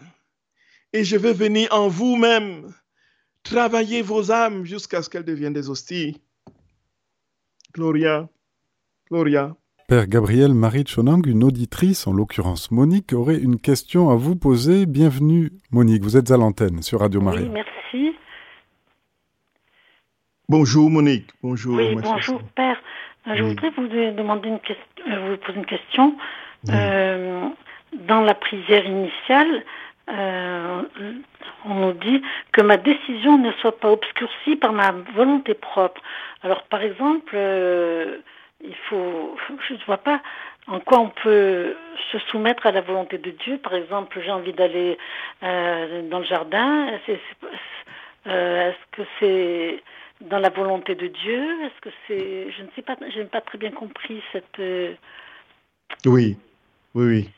[0.93, 2.73] et je vais venir en vous-même
[3.43, 6.21] travailler vos âmes jusqu'à ce qu'elles deviennent des hosties.
[7.73, 8.29] Gloria,
[9.11, 9.55] Gloria.
[9.89, 14.85] Père Gabriel Marie Chonang, une auditrice, en l'occurrence Monique, aurait une question à vous poser.
[14.85, 17.45] Bienvenue Monique, vous êtes à l'antenne sur Radio Marie.
[17.45, 18.17] Oui, merci.
[20.49, 21.77] Bonjour Monique, bonjour.
[21.77, 22.81] Oui, bonjour Père.
[23.27, 23.51] Je oui.
[23.51, 26.17] voudrais vous demander une question, vous poser une question.
[26.67, 26.75] Oui.
[26.75, 27.49] Euh,
[28.09, 29.63] dans la prière initiale,
[30.09, 30.83] euh,
[31.65, 36.01] on nous dit que ma décision ne soit pas obscurcie par ma volonté propre.
[36.43, 38.19] Alors, par exemple, euh,
[38.63, 39.37] il faut,
[39.69, 40.23] je ne vois pas
[40.69, 41.77] en quoi on peut
[42.13, 43.59] se soumettre à la volonté de Dieu.
[43.59, 44.97] Par exemple, j'ai envie d'aller
[45.43, 46.89] euh, dans le jardin.
[47.09, 49.83] Est-ce que c'est
[50.21, 51.65] dans la volonté de Dieu?
[51.65, 54.61] Est-ce que c'est, je ne sais pas, je n'ai pas très bien compris cette.
[56.05, 56.37] Oui,
[56.95, 57.31] oui, oui.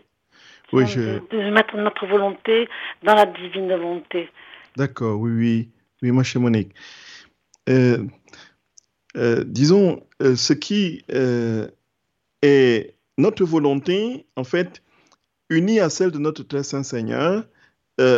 [0.73, 1.01] Oui, je...
[1.01, 2.69] de, de, mettre notre volonté
[3.03, 4.29] dans la divine volonté.
[4.77, 5.69] D'accord, oui, oui.
[6.03, 6.73] Oui, moi, chez Monique.
[7.69, 8.05] Euh,
[9.17, 11.03] euh, disons, euh, ce qui
[12.43, 14.83] est notre volonté, en fait,
[15.51, 17.45] unie à celle de notre très saint Seigneur,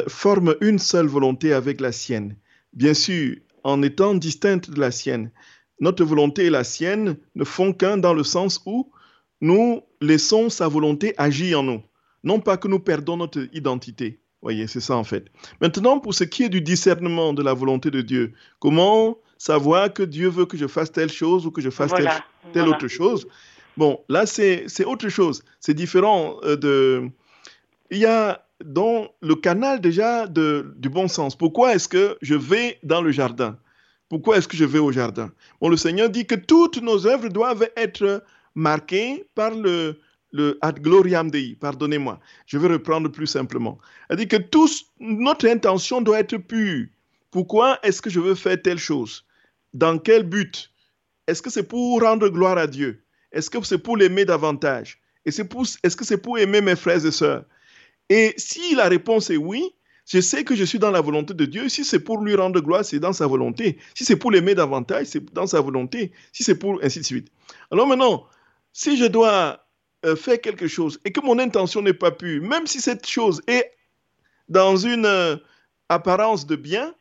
[0.09, 2.37] forme une seule volonté avec la sienne.
[2.75, 5.31] Bien sûr, en étant distincte de la sienne.
[5.81, 8.93] Notre volonté et la sienne ne font qu'un dans le sens où
[9.41, 11.83] nous laissons sa volonté agir en nous
[12.25, 14.21] non pas que nous perdons notre identité.
[14.43, 15.27] Voyez, c'est ça en fait.
[15.61, 20.03] Maintenant, pour ce qui est du discernement de la volonté de Dieu, comment savoir que
[20.03, 22.77] Dieu veut que je fasse telle chose ou que je fasse voilà, telle, telle voilà.
[22.77, 23.27] autre chose?
[23.77, 25.43] Bon, là, c'est autre chose.
[25.61, 27.09] C'est différent euh, de...
[27.91, 31.37] Il y a dans le canal déjà de, du bon sens.
[31.37, 33.59] Pourquoi est-ce que je vais dans le jardin?
[34.09, 35.31] Pourquoi est-ce que je vais au jardin?
[35.61, 39.99] Bon, le Seigneur dit que toutes nos œuvres doivent être marquées par le,
[40.33, 43.79] le ad gloriam dei, pardonnez-moi, je vais reprendre plus simplement.
[44.13, 46.87] Dit que tous, notre intention doit être pure.
[47.31, 49.25] Pourquoi est-ce que je veux faire telle chose?
[49.73, 50.71] Dans quel but?
[51.27, 53.05] Est-ce que c'est pour rendre gloire à Dieu?
[53.33, 54.99] Est-ce que c'est pour l'aimer davantage?
[55.25, 57.45] Est-ce que c'est pour aimer mes frères et sœurs?
[58.09, 59.65] Et si la réponse est oui,
[60.07, 61.69] je sais que je suis dans la volonté de Dieu.
[61.69, 63.79] Si c'est pour lui rendre gloire, c'est dans sa volonté.
[63.95, 66.11] Si c'est pour l'aimer davantage, c'est dans sa volonté.
[66.33, 67.29] Si c'est pour ainsi de suite.
[67.71, 68.27] Alors maintenant,
[68.73, 69.65] si je dois
[70.07, 73.43] euh, faire quelque chose et que mon intention n'est pas pure, même si cette chose
[73.47, 73.73] est
[74.49, 75.37] dans une euh,
[75.89, 76.95] apparence de bien,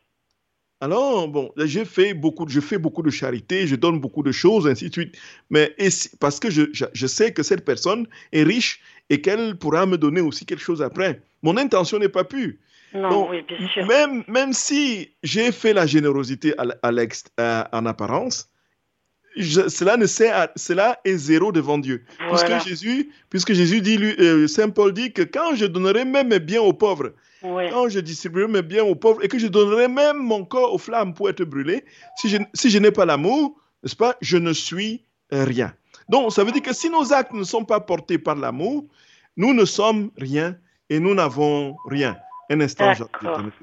[0.82, 4.66] Alors, bon, j'ai fait beaucoup, je fais beaucoup de charité, je donne beaucoup de choses,
[4.66, 5.18] ainsi de suite.
[5.50, 5.76] Mais
[6.20, 10.22] parce que je, je, sais que cette personne est riche et qu'elle pourra me donner
[10.22, 11.22] aussi quelque chose après.
[11.42, 12.54] Mon intention n'est pas pure.
[12.94, 13.86] Non, oui, bien sûr.
[13.88, 16.66] Même, même si j'ai fait la générosité à,
[17.38, 18.50] à en apparence,
[19.38, 22.04] cela, ne sert cela est zéro devant Dieu.
[22.30, 26.30] Puisque, Jésus, puisque Jésus dit, lui, euh, Saint Paul dit que quand je donnerai même
[26.30, 29.88] mes biens aux pauvres, quand je distribuerai mes biens aux pauvres et que je donnerai
[29.88, 31.86] même mon corps aux flammes pour être brûlé,
[32.18, 35.74] si je, si je n'ai pas l'amour, n'est-ce pas, je ne suis rien.
[36.10, 38.86] Donc, ça veut dire que si nos actes ne sont pas portés par l'amour,
[39.38, 40.56] nous ne sommes rien
[40.90, 42.18] et nous n'avons rien.
[42.50, 42.92] Un instant,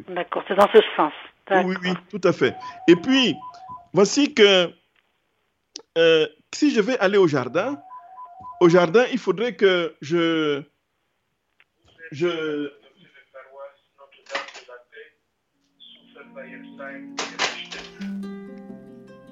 [0.08, 1.12] D'accord, c'est dans ce sens.
[1.50, 2.54] Oui, oui, tout à fait.
[2.88, 3.34] Et puis,
[3.92, 4.70] voici que
[5.96, 7.80] euh, si je vais aller au jardin,
[8.60, 10.62] au jardin, il faudrait que je,
[12.12, 12.70] je,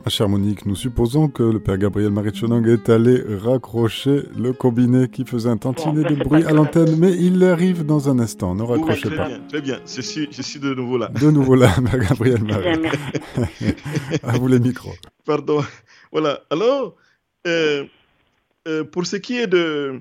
[0.04, 5.08] Ma chère Monique, nous supposons que le père Gabriel Marichonang est allé raccrocher le combiné
[5.08, 8.54] qui faisait un tantinet de bruit à l'antenne, mais il arrive dans un instant.
[8.54, 9.28] Ne raccrochez pas.
[9.28, 11.08] Bien, très bien, je suis, je suis de nouveau là.
[11.08, 12.82] De nouveau là, père Gabriel Marie.
[14.22, 14.92] à vous les micros.
[15.24, 15.62] Pardon.
[16.14, 16.44] Voilà.
[16.48, 16.94] Alors,
[17.46, 17.84] euh,
[18.68, 20.00] euh, pour ce qui est de,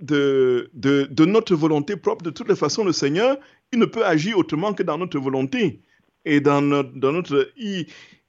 [0.00, 3.36] de, de, notre volonté propre, de toutes les façons, le Seigneur,
[3.70, 5.82] il ne peut agir autrement que dans notre volonté.
[6.24, 6.92] Et dans notre.
[6.94, 7.86] Dans notre il,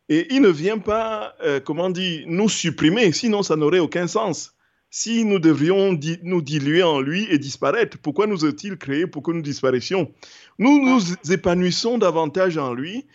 [0.08, 4.54] et il ne vient pas, euh, comment dire, nous supprimer, sinon ça n'aurait aucun sens.
[4.92, 9.32] Si nous devrions nous diluer en lui et disparaître, pourquoi nous a-t-il créé pour que
[9.32, 10.14] nous disparaissions?
[10.60, 11.02] Nous nous
[11.32, 13.08] épanouissons davantage en lui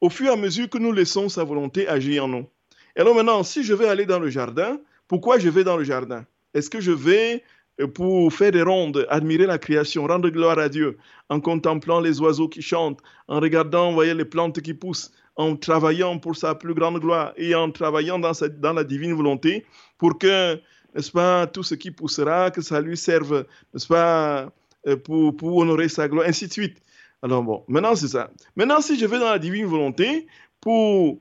[0.00, 2.46] au fur et à mesure que nous laissons sa volonté agir en nous.
[2.96, 5.84] Et alors maintenant, si je vais aller dans le jardin, pourquoi je vais dans le
[5.84, 6.24] jardin?
[6.54, 7.42] Est-ce que je vais
[7.80, 10.96] euh, pour faire des rondes, admirer la création, rendre gloire à Dieu,
[11.28, 16.18] en contemplant les oiseaux qui chantent, en regardant, voyez, les plantes qui poussent, en travaillant
[16.18, 19.66] pour sa plus grande gloire et en travaillant dans, dans la divine volonté
[19.98, 20.54] pour que,
[20.94, 24.50] n'est-ce pas, tout ce qui poussera, que ça lui serve, n'est-ce pas,
[24.86, 26.78] euh, pour, pour honorer sa gloire, ainsi de suite.
[27.22, 28.30] Alors bon, maintenant c'est ça.
[28.56, 30.26] Maintenant, si je vais dans la divine volonté
[30.60, 31.18] pour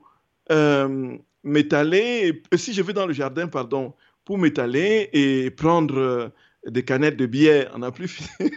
[0.52, 3.93] euh, m'étaler, si je vais dans le jardin, pardon,
[4.25, 6.27] pour m'étaler et prendre euh,
[6.67, 8.29] des canettes de bière, on n'a plus fini.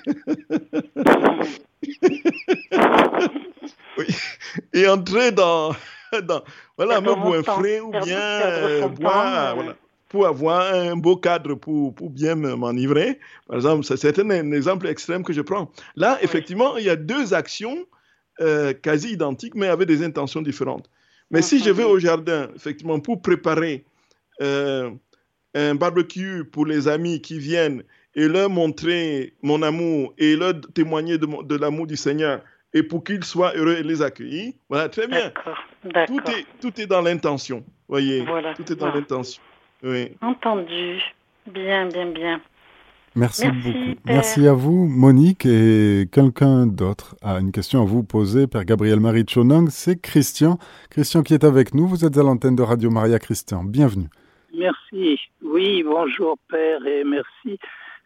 [3.99, 4.07] oui.
[4.73, 5.77] Et entrer dans,
[6.23, 6.43] dans
[6.77, 9.77] voilà, me boire un frais ou bien euh, boire, voilà,
[10.09, 13.19] pour avoir un beau cadre pour, pour bien m'enivrer.
[13.47, 15.71] Par exemple, c'est un, exemple extrême que je prends.
[15.95, 17.85] Là, effectivement, il y a deux actions
[18.41, 20.89] euh, quasi identiques, mais avec des intentions différentes.
[21.31, 23.85] Mais si je vais au jardin, effectivement, pour préparer
[24.41, 24.91] euh,
[25.55, 27.83] un barbecue pour les amis qui viennent
[28.15, 32.43] et leur montrer mon amour et leur témoigner de, l'amour du Seigneur
[32.75, 35.33] et pour qu'ils soient heureux et les accueillir, voilà, très bien.
[36.07, 38.25] Tout est, tout est dans l'intention, voyez.
[38.57, 39.43] Tout est dans l'intention.
[39.83, 40.13] Oui.
[40.21, 41.01] Entendu.
[41.47, 42.41] Bien, bien, bien.
[43.19, 44.01] Merci, beaucoup.
[44.07, 45.45] Merci à vous, Monique.
[45.45, 50.59] Et quelqu'un d'autre a une question à vous poser, Père Gabriel Marie Chonang, c'est Christian.
[50.89, 51.89] Christian qui est avec nous.
[51.89, 53.65] Vous êtes à l'antenne de Radio Maria Christian.
[53.65, 54.09] Bienvenue.
[54.57, 55.19] Merci.
[55.43, 57.59] Oui, bonjour, Père, et merci.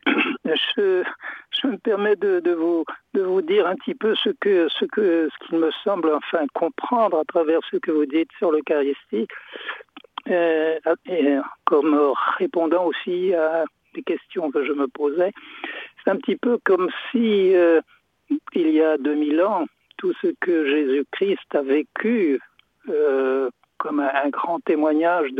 [0.44, 1.04] Je,
[1.50, 4.84] je me permets de, de, vous, de vous dire un petit peu ce que ce
[4.86, 9.28] que ce qu'il me semble enfin comprendre à travers ce que vous dites sur l'Eucharistie,
[10.28, 11.96] euh, et comme
[12.38, 15.32] répondant aussi à des questions que je me posais.
[16.02, 17.80] C'est un petit peu comme si, euh,
[18.54, 19.66] il y a 2000 ans,
[19.98, 22.40] tout ce que Jésus-Christ a vécu
[22.88, 25.30] euh, comme un, grand témoignage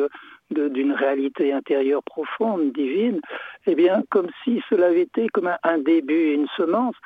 [0.51, 3.21] d'une réalité intérieure profonde, divine,
[3.67, 6.97] eh bien, comme si cela avait été comme un début, une semence,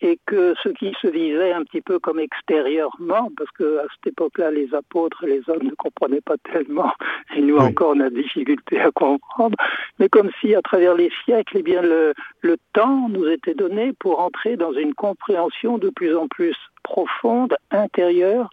[0.00, 4.12] et que ce qui se vivait un petit peu comme extérieurement, parce que à cette
[4.12, 6.92] époque-là, les apôtres, les hommes ne comprenaient pas tellement,
[7.36, 9.56] et nous encore on a difficulté à comprendre,
[9.98, 13.92] mais comme si à travers les siècles, eh bien le, le temps nous était donné
[13.92, 18.50] pour entrer dans une compréhension de plus en plus profonde, intérieure,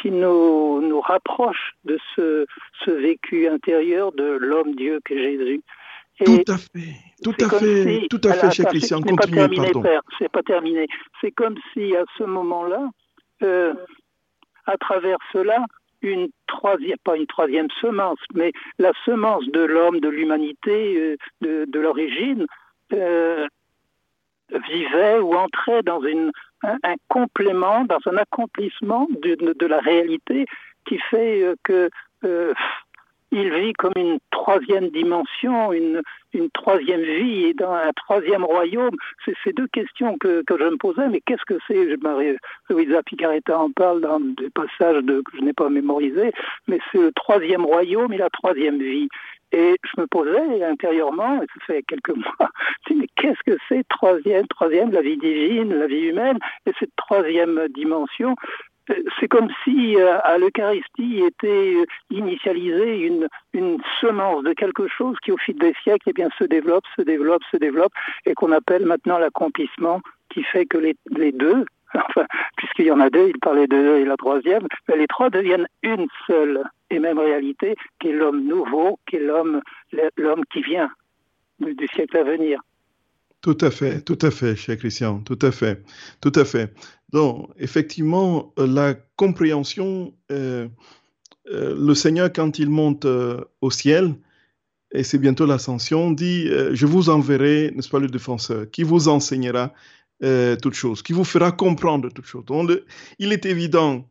[0.00, 2.46] qui nous, nous rapproche de ce,
[2.84, 5.62] ce vécu intérieur de l'homme-dieu qu'est Jésus.
[6.24, 6.94] Tout à fait.
[7.22, 9.00] Tout à fait, tout à fait, cher Christian.
[9.00, 10.86] Continuez, pas terminé, Père, c'est pas terminé.
[11.20, 12.88] C'est comme si à ce moment-là,
[13.42, 13.74] euh,
[14.66, 15.64] à travers cela,
[16.02, 21.64] une troisième, pas une troisième semence, mais la semence de l'homme, de l'humanité, euh, de,
[21.68, 22.46] de l'origine,
[22.92, 23.46] euh,
[24.68, 26.30] vivait ou entrait dans une,
[26.62, 30.46] un, un, complément, dans un accomplissement de, de, de, la réalité
[30.86, 31.90] qui fait que
[33.36, 36.02] il vit comme une troisième dimension, une,
[36.52, 38.94] troisième vie et dans un troisième royaume.
[39.24, 41.96] C'est ces deux questions que, je me posais, mais qu'est-ce que c'est?
[42.02, 46.32] Marie-Louisa Picaretta en parle dans des passages que je n'ai pas mémorisés,
[46.68, 49.08] mais c'est le troisième royaume et la troisième vie.
[49.52, 52.50] Et je me posais intérieurement, et ça fait quelques mois,
[52.90, 57.66] mais qu'est-ce que c'est troisième, troisième, la vie divine, la vie humaine, et cette troisième
[57.74, 58.34] dimension,
[59.18, 61.74] c'est comme si euh, à l'Eucharistie était
[62.10, 66.44] initialisée une, une semence de quelque chose qui au fil des siècles eh bien, se
[66.44, 67.92] développe, se développe, se développe,
[68.24, 71.64] et qu'on appelle maintenant l'accomplissement, qui fait que les, les deux,
[71.94, 72.26] enfin,
[72.56, 75.66] puisqu'il y en a deux, il parlait de deux et la troisième, les trois deviennent
[75.82, 79.60] une seule et même réalité, qui est l'homme nouveau, qui est l'homme,
[80.16, 80.90] l'homme qui vient
[81.58, 82.60] du siècle à venir.
[83.46, 85.80] Tout à fait, tout à fait, cher Christian, tout à fait,
[86.20, 86.74] tout à fait.
[87.12, 90.66] Donc, effectivement, euh, la compréhension, euh,
[91.52, 93.06] euh, le Seigneur, quand il monte
[93.60, 94.16] au ciel,
[94.90, 99.72] et c'est bientôt l'ascension, dit, je vous enverrai, n'est-ce pas, le défenseur, qui vous enseignera
[100.60, 102.46] toutes choses, qui vous fera comprendre toutes choses.
[102.46, 102.72] Donc,
[103.20, 104.08] il est évident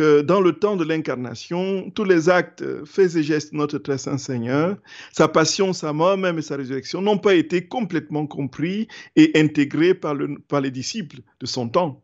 [0.00, 4.18] dans le temps de l'incarnation, tous les actes, faits et gestes de notre très saint
[4.18, 4.76] Seigneur,
[5.12, 9.94] sa passion, sa mort même et sa résurrection n'ont pas été complètement compris et intégrés
[9.94, 10.16] par,
[10.48, 12.02] par les disciples de son temps.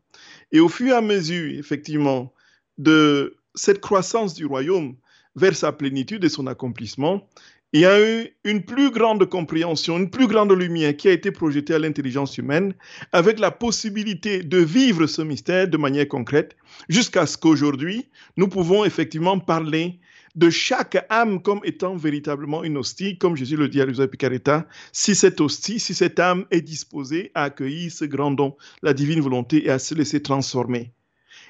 [0.53, 2.33] Et au fur et à mesure, effectivement,
[2.79, 4.97] de cette croissance du royaume
[5.37, 7.29] vers sa plénitude et son accomplissement,
[7.75, 11.33] il y a eu une plus grande compréhension, une plus grande lumière qui a été
[11.33, 12.73] projetée à l'intelligence humaine
[13.11, 16.57] avec la possibilité de vivre ce mystère de manière concrète
[16.89, 19.99] jusqu'à ce qu'aujourd'hui, nous pouvons effectivement parler
[20.37, 24.69] de chaque âme comme étant véritablement une hostie, comme Jésus le dit à Luisa Picaretta,
[24.93, 29.21] si cette hostie, si cette âme est disposée à accueillir ce grand don, la divine
[29.21, 30.93] volonté, et à se laisser transformer.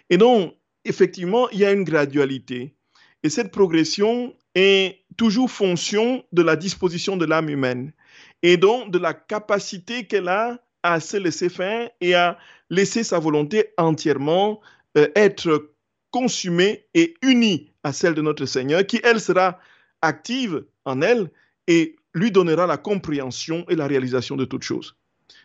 [0.08, 0.54] Et donc,
[0.86, 2.74] effectivement, il y a une gradualité.
[3.22, 7.92] Et cette progression est toujours fonction de la disposition de l'âme humaine
[8.42, 12.38] et donc de la capacité qu'elle a à se laisser faire et à
[12.70, 14.60] laisser sa volonté entièrement
[14.96, 15.70] euh, être
[16.10, 19.58] consumée et unie à celle de notre Seigneur, qui, elle, sera
[20.02, 21.30] active en elle
[21.66, 24.94] et lui donnera la compréhension et la réalisation de toutes choses.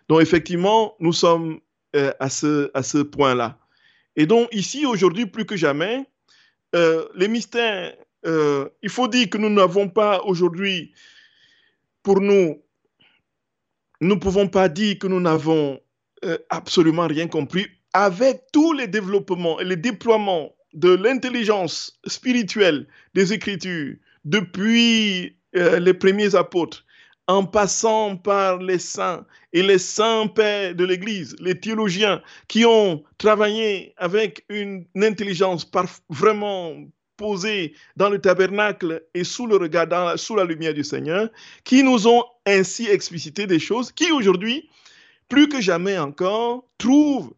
[0.09, 1.59] Donc, effectivement, nous sommes
[1.95, 3.57] euh, à ce, à ce point-là.
[4.15, 6.05] Et donc, ici, aujourd'hui, plus que jamais,
[6.75, 7.95] euh, les mystères
[8.25, 10.93] euh, il faut dire que nous n'avons pas aujourd'hui,
[12.03, 12.61] pour nous,
[14.01, 15.79] nous ne pouvons pas dire que nous n'avons
[16.25, 17.67] euh, absolument rien compris.
[17.93, 23.95] Avec tous les développements et les déploiements de l'intelligence spirituelle des Écritures
[24.25, 26.85] depuis euh, les premiers apôtres,
[27.27, 33.03] en passant par les saints et les saints pères de l'Église, les théologiens qui ont
[33.17, 35.69] travaillé avec une intelligence
[36.09, 36.75] vraiment
[37.19, 41.29] posés dans le tabernacle et sous le regard, sous la lumière du Seigneur,
[41.65, 44.69] qui nous ont ainsi explicité des choses qui aujourd'hui,
[45.27, 47.33] plus que jamais encore, trouvent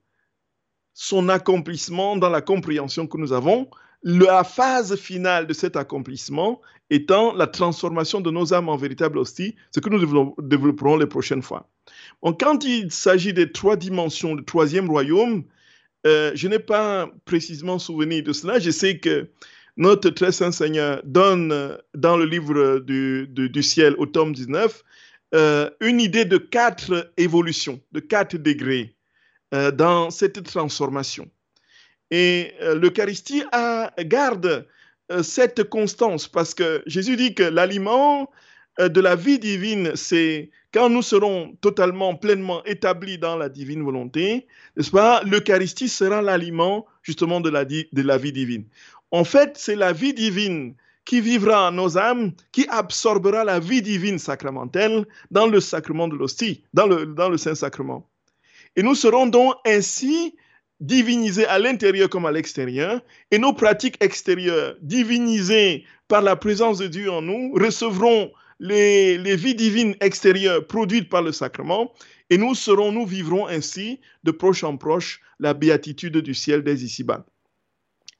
[0.93, 3.69] son accomplissement dans la compréhension que nous avons,
[4.03, 6.61] la phase finale de cet accomplissement
[6.91, 11.41] étant la transformation de nos âmes en véritable hostie, ce que nous développerons les prochaines
[11.41, 11.69] fois.
[12.39, 15.43] quand il s'agit des trois dimensions du troisième royaume,
[16.07, 18.59] euh, je n'ai pas précisément souvenir de cela.
[18.59, 19.29] Je sais que
[19.77, 24.83] notre très saint Seigneur donne euh, dans le livre du, du, ciel au tome 19
[25.33, 28.95] euh, une idée de quatre évolutions, de quatre degrés
[29.53, 31.29] euh, dans cette transformation.
[32.13, 33.41] Et l'Eucharistie
[33.99, 34.67] garde
[35.23, 38.29] cette constance parce que Jésus dit que l'aliment
[38.79, 44.47] de la vie divine, c'est quand nous serons totalement, pleinement établis dans la divine volonté,
[44.75, 48.65] n'est-ce pas L'Eucharistie sera l'aliment justement de la, de la vie divine.
[49.11, 53.81] En fait, c'est la vie divine qui vivra en nos âmes, qui absorbera la vie
[53.81, 58.07] divine sacramentelle dans le sacrement de l'hostie, dans le, Saint-Sacrement.
[58.75, 60.35] Et nous serons donc ainsi
[60.79, 66.87] divinisés à l'intérieur comme à l'extérieur, et nos pratiques extérieures, divinisées par la présence de
[66.87, 71.93] Dieu en nous, recevront les, les vies divines extérieures produites par le sacrement,
[72.29, 76.85] et nous serons, nous vivrons ainsi de proche en proche la béatitude du ciel des
[76.85, 77.25] ici-bas.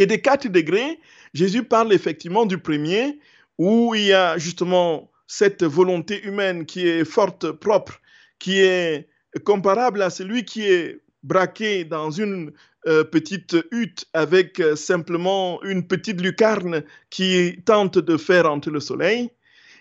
[0.02, 1.00] Et des quatre degrés,
[1.36, 3.20] Jésus parle effectivement du premier,
[3.60, 8.02] où il y a justement cette volonté humaine qui est forte, propre,
[8.40, 9.08] qui est
[9.44, 12.52] comparable à celui qui est braqué dans une
[12.88, 16.82] euh, petite hutte avec euh, simplement une petite lucarne
[17.12, 19.30] qui tente de faire entrer le soleil.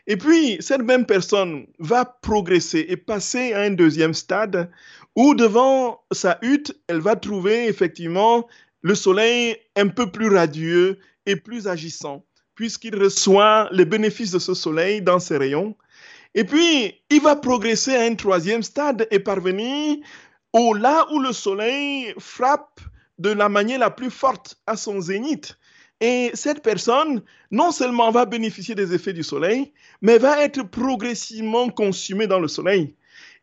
[0.07, 4.71] Et puis, cette même personne va progresser et passer à un deuxième stade
[5.17, 8.47] où devant sa hutte, elle va trouver effectivement
[8.83, 12.25] le soleil un peu plus radieux et plus agissant,
[12.55, 15.77] puisqu'il reçoit les bénéfices de ce soleil dans ses rayons.
[16.35, 19.99] Et puis, il va progresser à un troisième stade et parvenir
[20.53, 22.81] au là où le soleil frappe
[23.19, 25.57] de la manière la plus forte à son zénith.
[26.01, 31.69] Et cette personne, non seulement va bénéficier des effets du soleil, mais va être progressivement
[31.69, 32.95] consumée dans le soleil.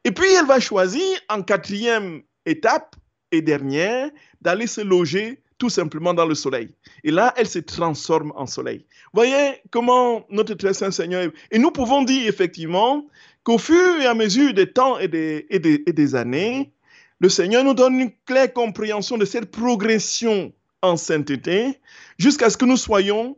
[0.04, 2.96] Et puis, elle va choisir en quatrième étape
[3.32, 4.10] et dernière
[4.42, 6.70] d'aller se loger tout simplement dans le soleil.
[7.04, 8.86] Et là, elle se transforme en soleil.
[9.14, 11.32] Voyez comment notre très saint Seigneur est.
[11.52, 13.08] Et nous pouvons dire effectivement
[13.44, 16.72] qu'au fur et à mesure des temps et des, et des, et des années,
[17.20, 20.54] le Seigneur nous donne une claire compréhension de cette progression
[20.84, 21.80] en sainteté
[22.20, 23.38] jusqu'à ce que nous soyons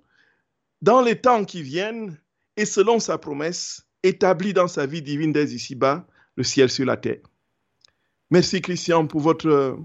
[0.82, 2.18] dans les temps qui viennent
[2.58, 6.98] et selon sa promesse, établis dans sa vie divine dès ici-bas, le ciel sur la
[6.98, 7.29] terre.
[8.32, 9.78] Merci Christian pour votre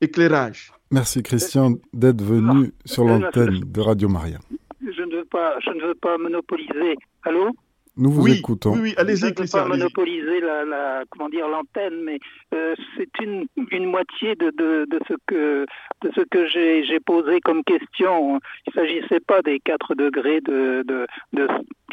[0.00, 0.72] éclairage.
[0.90, 4.38] Merci Christian d'être venu sur l'antenne de Radio Maria.
[4.80, 6.96] Je ne veux pas, je ne veux pas monopoliser.
[7.24, 7.50] Allô?
[7.96, 8.72] Nous vous écoutons.
[8.72, 9.64] Oui, oui allez-y, Christian.
[9.64, 12.18] Je ne veux pas monopoliser la, la, comment dire, l'antenne, mais
[12.54, 15.66] euh, c'est une, une moitié de, de, de, ce que,
[16.00, 18.40] de ce que j'ai, j'ai posé comme question.
[18.66, 21.48] Il ne s'agissait pas des 4 degrés de, de, de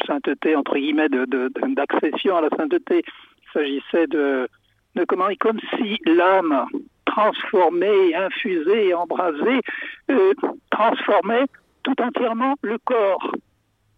[0.06, 3.02] sainteté, entre guillemets, de, de, d'accession à la sainteté.
[3.04, 4.48] Il s'agissait de,
[4.96, 6.66] de comment, comme si l'âme
[7.06, 9.60] transformée, infusée, embrasée,
[10.10, 10.32] euh,
[10.70, 11.46] transformait
[11.82, 13.32] tout entièrement le corps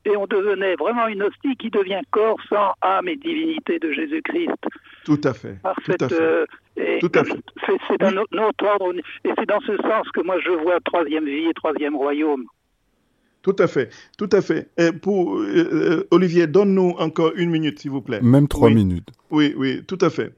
[0.04, 4.50] et on devenait vraiment une hostie qui devient corps sans âme et divinité de Jésus-Christ.
[5.04, 5.58] Tout à fait.
[5.84, 6.20] tout à fait.
[6.20, 6.46] Euh,
[7.88, 11.48] c'est d'un autre ordre, et c'est dans ce sens que moi je vois troisième vie
[11.48, 12.44] et troisième royaume.
[13.42, 14.70] Tout à fait, tout à fait.
[14.78, 18.20] Et pour euh, euh, Olivier, donne-nous encore une minute, s'il vous plaît.
[18.22, 19.08] Même trois minutes.
[19.30, 20.32] Oui, oui, tout à fait.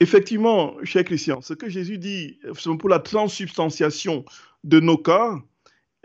[0.00, 2.38] Effectivement, cher Christian, ce que Jésus dit
[2.78, 4.24] pour la transsubstantiation
[4.64, 5.40] de nos corps,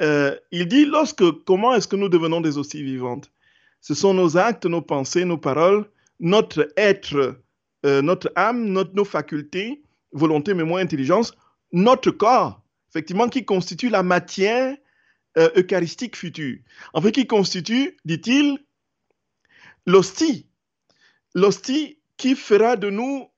[0.01, 3.31] euh, il dit lorsque comment est-ce que nous devenons des hosties vivantes?
[3.81, 5.85] Ce sont nos actes, nos pensées, nos paroles,
[6.19, 7.37] notre être,
[7.85, 11.33] euh, notre âme, notre, nos facultés, volonté, mémoire, intelligence,
[11.71, 14.75] notre corps, effectivement, qui constitue la matière
[15.37, 16.57] euh, eucharistique future.
[16.93, 18.59] En fait, qui constitue, dit-il,
[19.85, 20.47] l'hostie.
[21.35, 23.29] L'hostie qui fera de nous,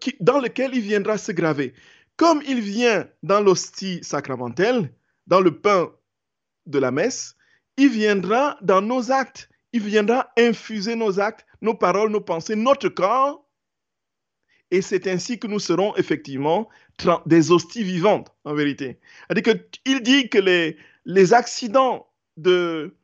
[0.00, 1.72] qui, dans lequel il viendra se graver.
[2.16, 4.92] Comme il vient dans l'hostie sacramentelle,
[5.26, 5.90] dans le pain
[6.66, 7.36] de la messe,
[7.78, 12.90] il viendra dans nos actes, il viendra infuser nos actes, nos paroles, nos pensées, notre
[12.90, 13.48] corps.
[14.70, 16.68] Et c'est ainsi que nous serons effectivement
[17.24, 19.00] des hosties vivantes, en vérité.
[19.86, 20.38] Il dit que
[21.06, 22.06] les, accidents
[22.36, 22.94] de,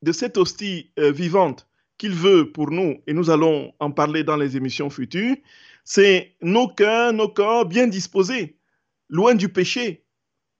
[0.00, 1.68] de cette hostie euh, vivante
[2.02, 5.36] qu'il veut pour nous, et nous allons en parler dans les émissions futures,
[5.84, 8.56] c'est nos cœurs, nos corps bien disposés,
[9.08, 10.02] loin du péché,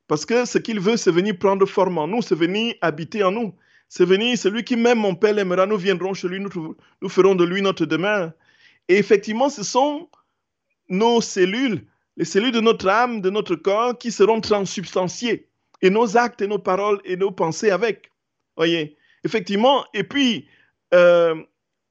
[0.06, 3.32] parce que ce qu'il veut, c'est venir prendre forme en nous, c'est venir habiter en
[3.32, 3.52] nous.
[3.88, 7.34] C'est venir, celui qui même mon Père aimera, nous viendrons chez lui, nous, nous ferons
[7.34, 8.30] de lui notre demeure.
[8.88, 10.08] Et effectivement, ce sont
[10.88, 11.84] nos cellules,
[12.16, 15.48] les cellules de notre âme, de notre corps, qui seront transsubstantiées.
[15.80, 18.12] Et nos actes et nos paroles et nos pensées avec.
[18.56, 19.84] Voyez, effectivement.
[19.92, 20.46] Et puis,
[20.94, 21.34] euh,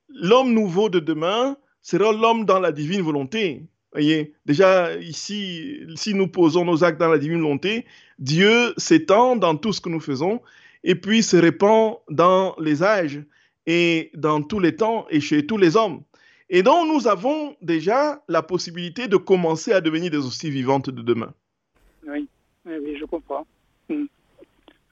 [0.10, 3.64] l'homme nouveau de demain sera l'homme dans la divine volonté.
[3.92, 7.86] Voyez, déjà ici, si nous posons nos actes dans la divine volonté,
[8.20, 10.42] Dieu s'étend dans tout ce que nous faisons
[10.84, 13.22] et puis se répand dans les âges
[13.66, 16.04] et dans tous les temps et chez tous les hommes.
[16.50, 21.02] Et donc nous avons déjà la possibilité de commencer à devenir des hosties vivantes de
[21.02, 21.34] demain.
[22.08, 22.28] Oui,
[22.66, 23.46] oui, je comprends.
[23.90, 24.06] Hmm.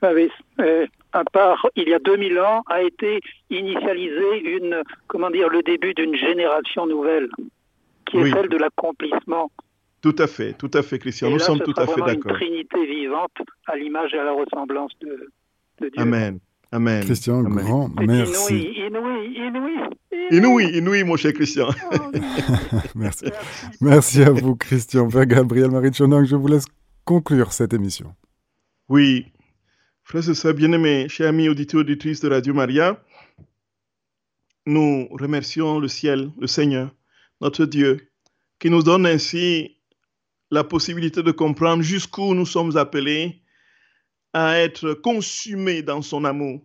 [0.02, 0.14] Ah
[0.60, 5.64] euh, à part, il y a 2000 ans, a été initialisé une, comment dire, le
[5.64, 7.30] début d'une génération nouvelle
[8.06, 9.52] qui est celle de l'accomplissement.
[10.02, 11.30] Tout à fait, tout à fait, Christian.
[11.30, 12.32] Nous sommes tout à fait d'accord.
[12.32, 13.38] une trinité vivante
[13.68, 15.30] à l'image et à la ressemblance de,
[15.82, 15.92] Dieu.
[15.98, 16.40] Amen.
[16.72, 17.04] Amen.
[17.04, 18.74] Christian, grand merci.
[18.76, 19.80] Inouï, inouï,
[20.32, 20.78] inouï.
[20.78, 21.70] Inouï, mon cher Christian.
[21.92, 22.12] Oh,
[22.96, 23.26] merci.
[23.82, 24.22] merci.
[24.22, 25.10] à vous, Christian.
[25.10, 26.68] Père Gabriel Marie Chonang, je vous laisse
[27.06, 28.14] conclure cette émission.
[28.88, 29.26] Oui.
[30.10, 33.00] Frères et sœurs bien-aimés, chers amis auditeurs auditrices de Radio Maria,
[34.66, 36.90] nous remercions le ciel, le Seigneur,
[37.42, 38.10] notre Dieu,
[38.58, 39.78] qui nous donne ainsi
[40.50, 43.44] la possibilité de comprendre jusqu'où nous sommes appelés
[44.34, 46.60] à être consumés dans son amour.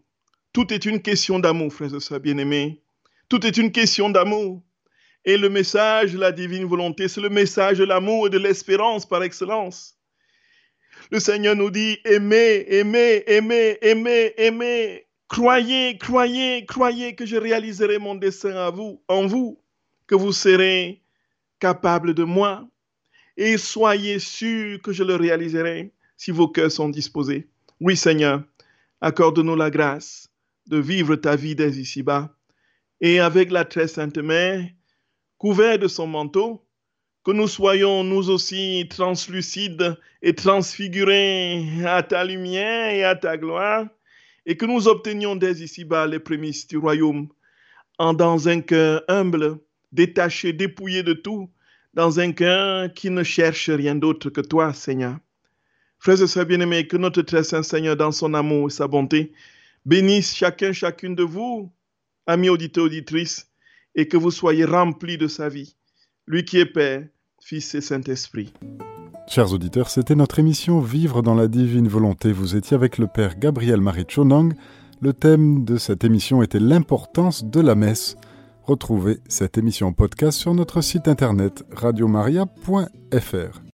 [0.55, 2.83] Tout est une question d'amour, frères et sœurs bien-aimés.
[3.29, 4.63] Tout est une question d'amour.
[5.27, 9.05] Et le message de la divine volonté, c'est le message de l'amour et de l'espérance
[9.05, 9.99] par excellence.
[11.11, 15.07] Le Seigneur nous dit, aimez, aimez, aimez, aimez, aimez.
[15.29, 19.59] Croyez, croyez, croyez que je réaliserai mon dessein à vous, en vous
[20.07, 21.03] que vous serez
[21.59, 22.69] capable de moi
[23.37, 27.49] et soyez sûr que je le réaliserai si vos cœurs sont disposés.
[27.81, 28.43] Oui, Seigneur,
[29.01, 30.29] accorde-nous la grâce
[30.67, 32.35] de vivre ta vie dès ici-bas.
[33.01, 34.65] Et avec la très sainte mère,
[35.39, 36.64] couvert de son manteau,
[37.25, 43.87] que nous soyons nous aussi translucides et transfigurés à ta lumière et à ta gloire,
[44.45, 47.29] et que nous obtenions dès ici-bas les prémices du royaume,
[47.99, 49.59] en dans un cœur humble,
[49.91, 51.51] détaché, dépouillé de tout,
[51.95, 55.17] dans un cœur qui ne cherche rien d'autre que toi, Seigneur.
[55.99, 59.33] Frères et sœurs bien-aimés, que notre très saint Seigneur, dans son amour et sa bonté,
[59.87, 61.73] bénisse chacun, chacune de vous,
[62.27, 63.51] amis auditeurs, auditrices,
[63.95, 65.75] et que vous soyez remplis de sa vie.
[66.27, 67.07] Lui qui est Père,
[67.47, 68.55] Fils et Saint-Esprit.
[69.29, 72.33] Chers auditeurs, c'était notre émission Vivre dans la divine volonté.
[72.33, 74.55] Vous étiez avec le Père Gabriel Marie Chonang.
[75.03, 78.17] Le thème de cette émission était l'importance de la messe.
[78.63, 83.61] Retrouvez cette émission podcast sur notre site internet radiomaria.fr.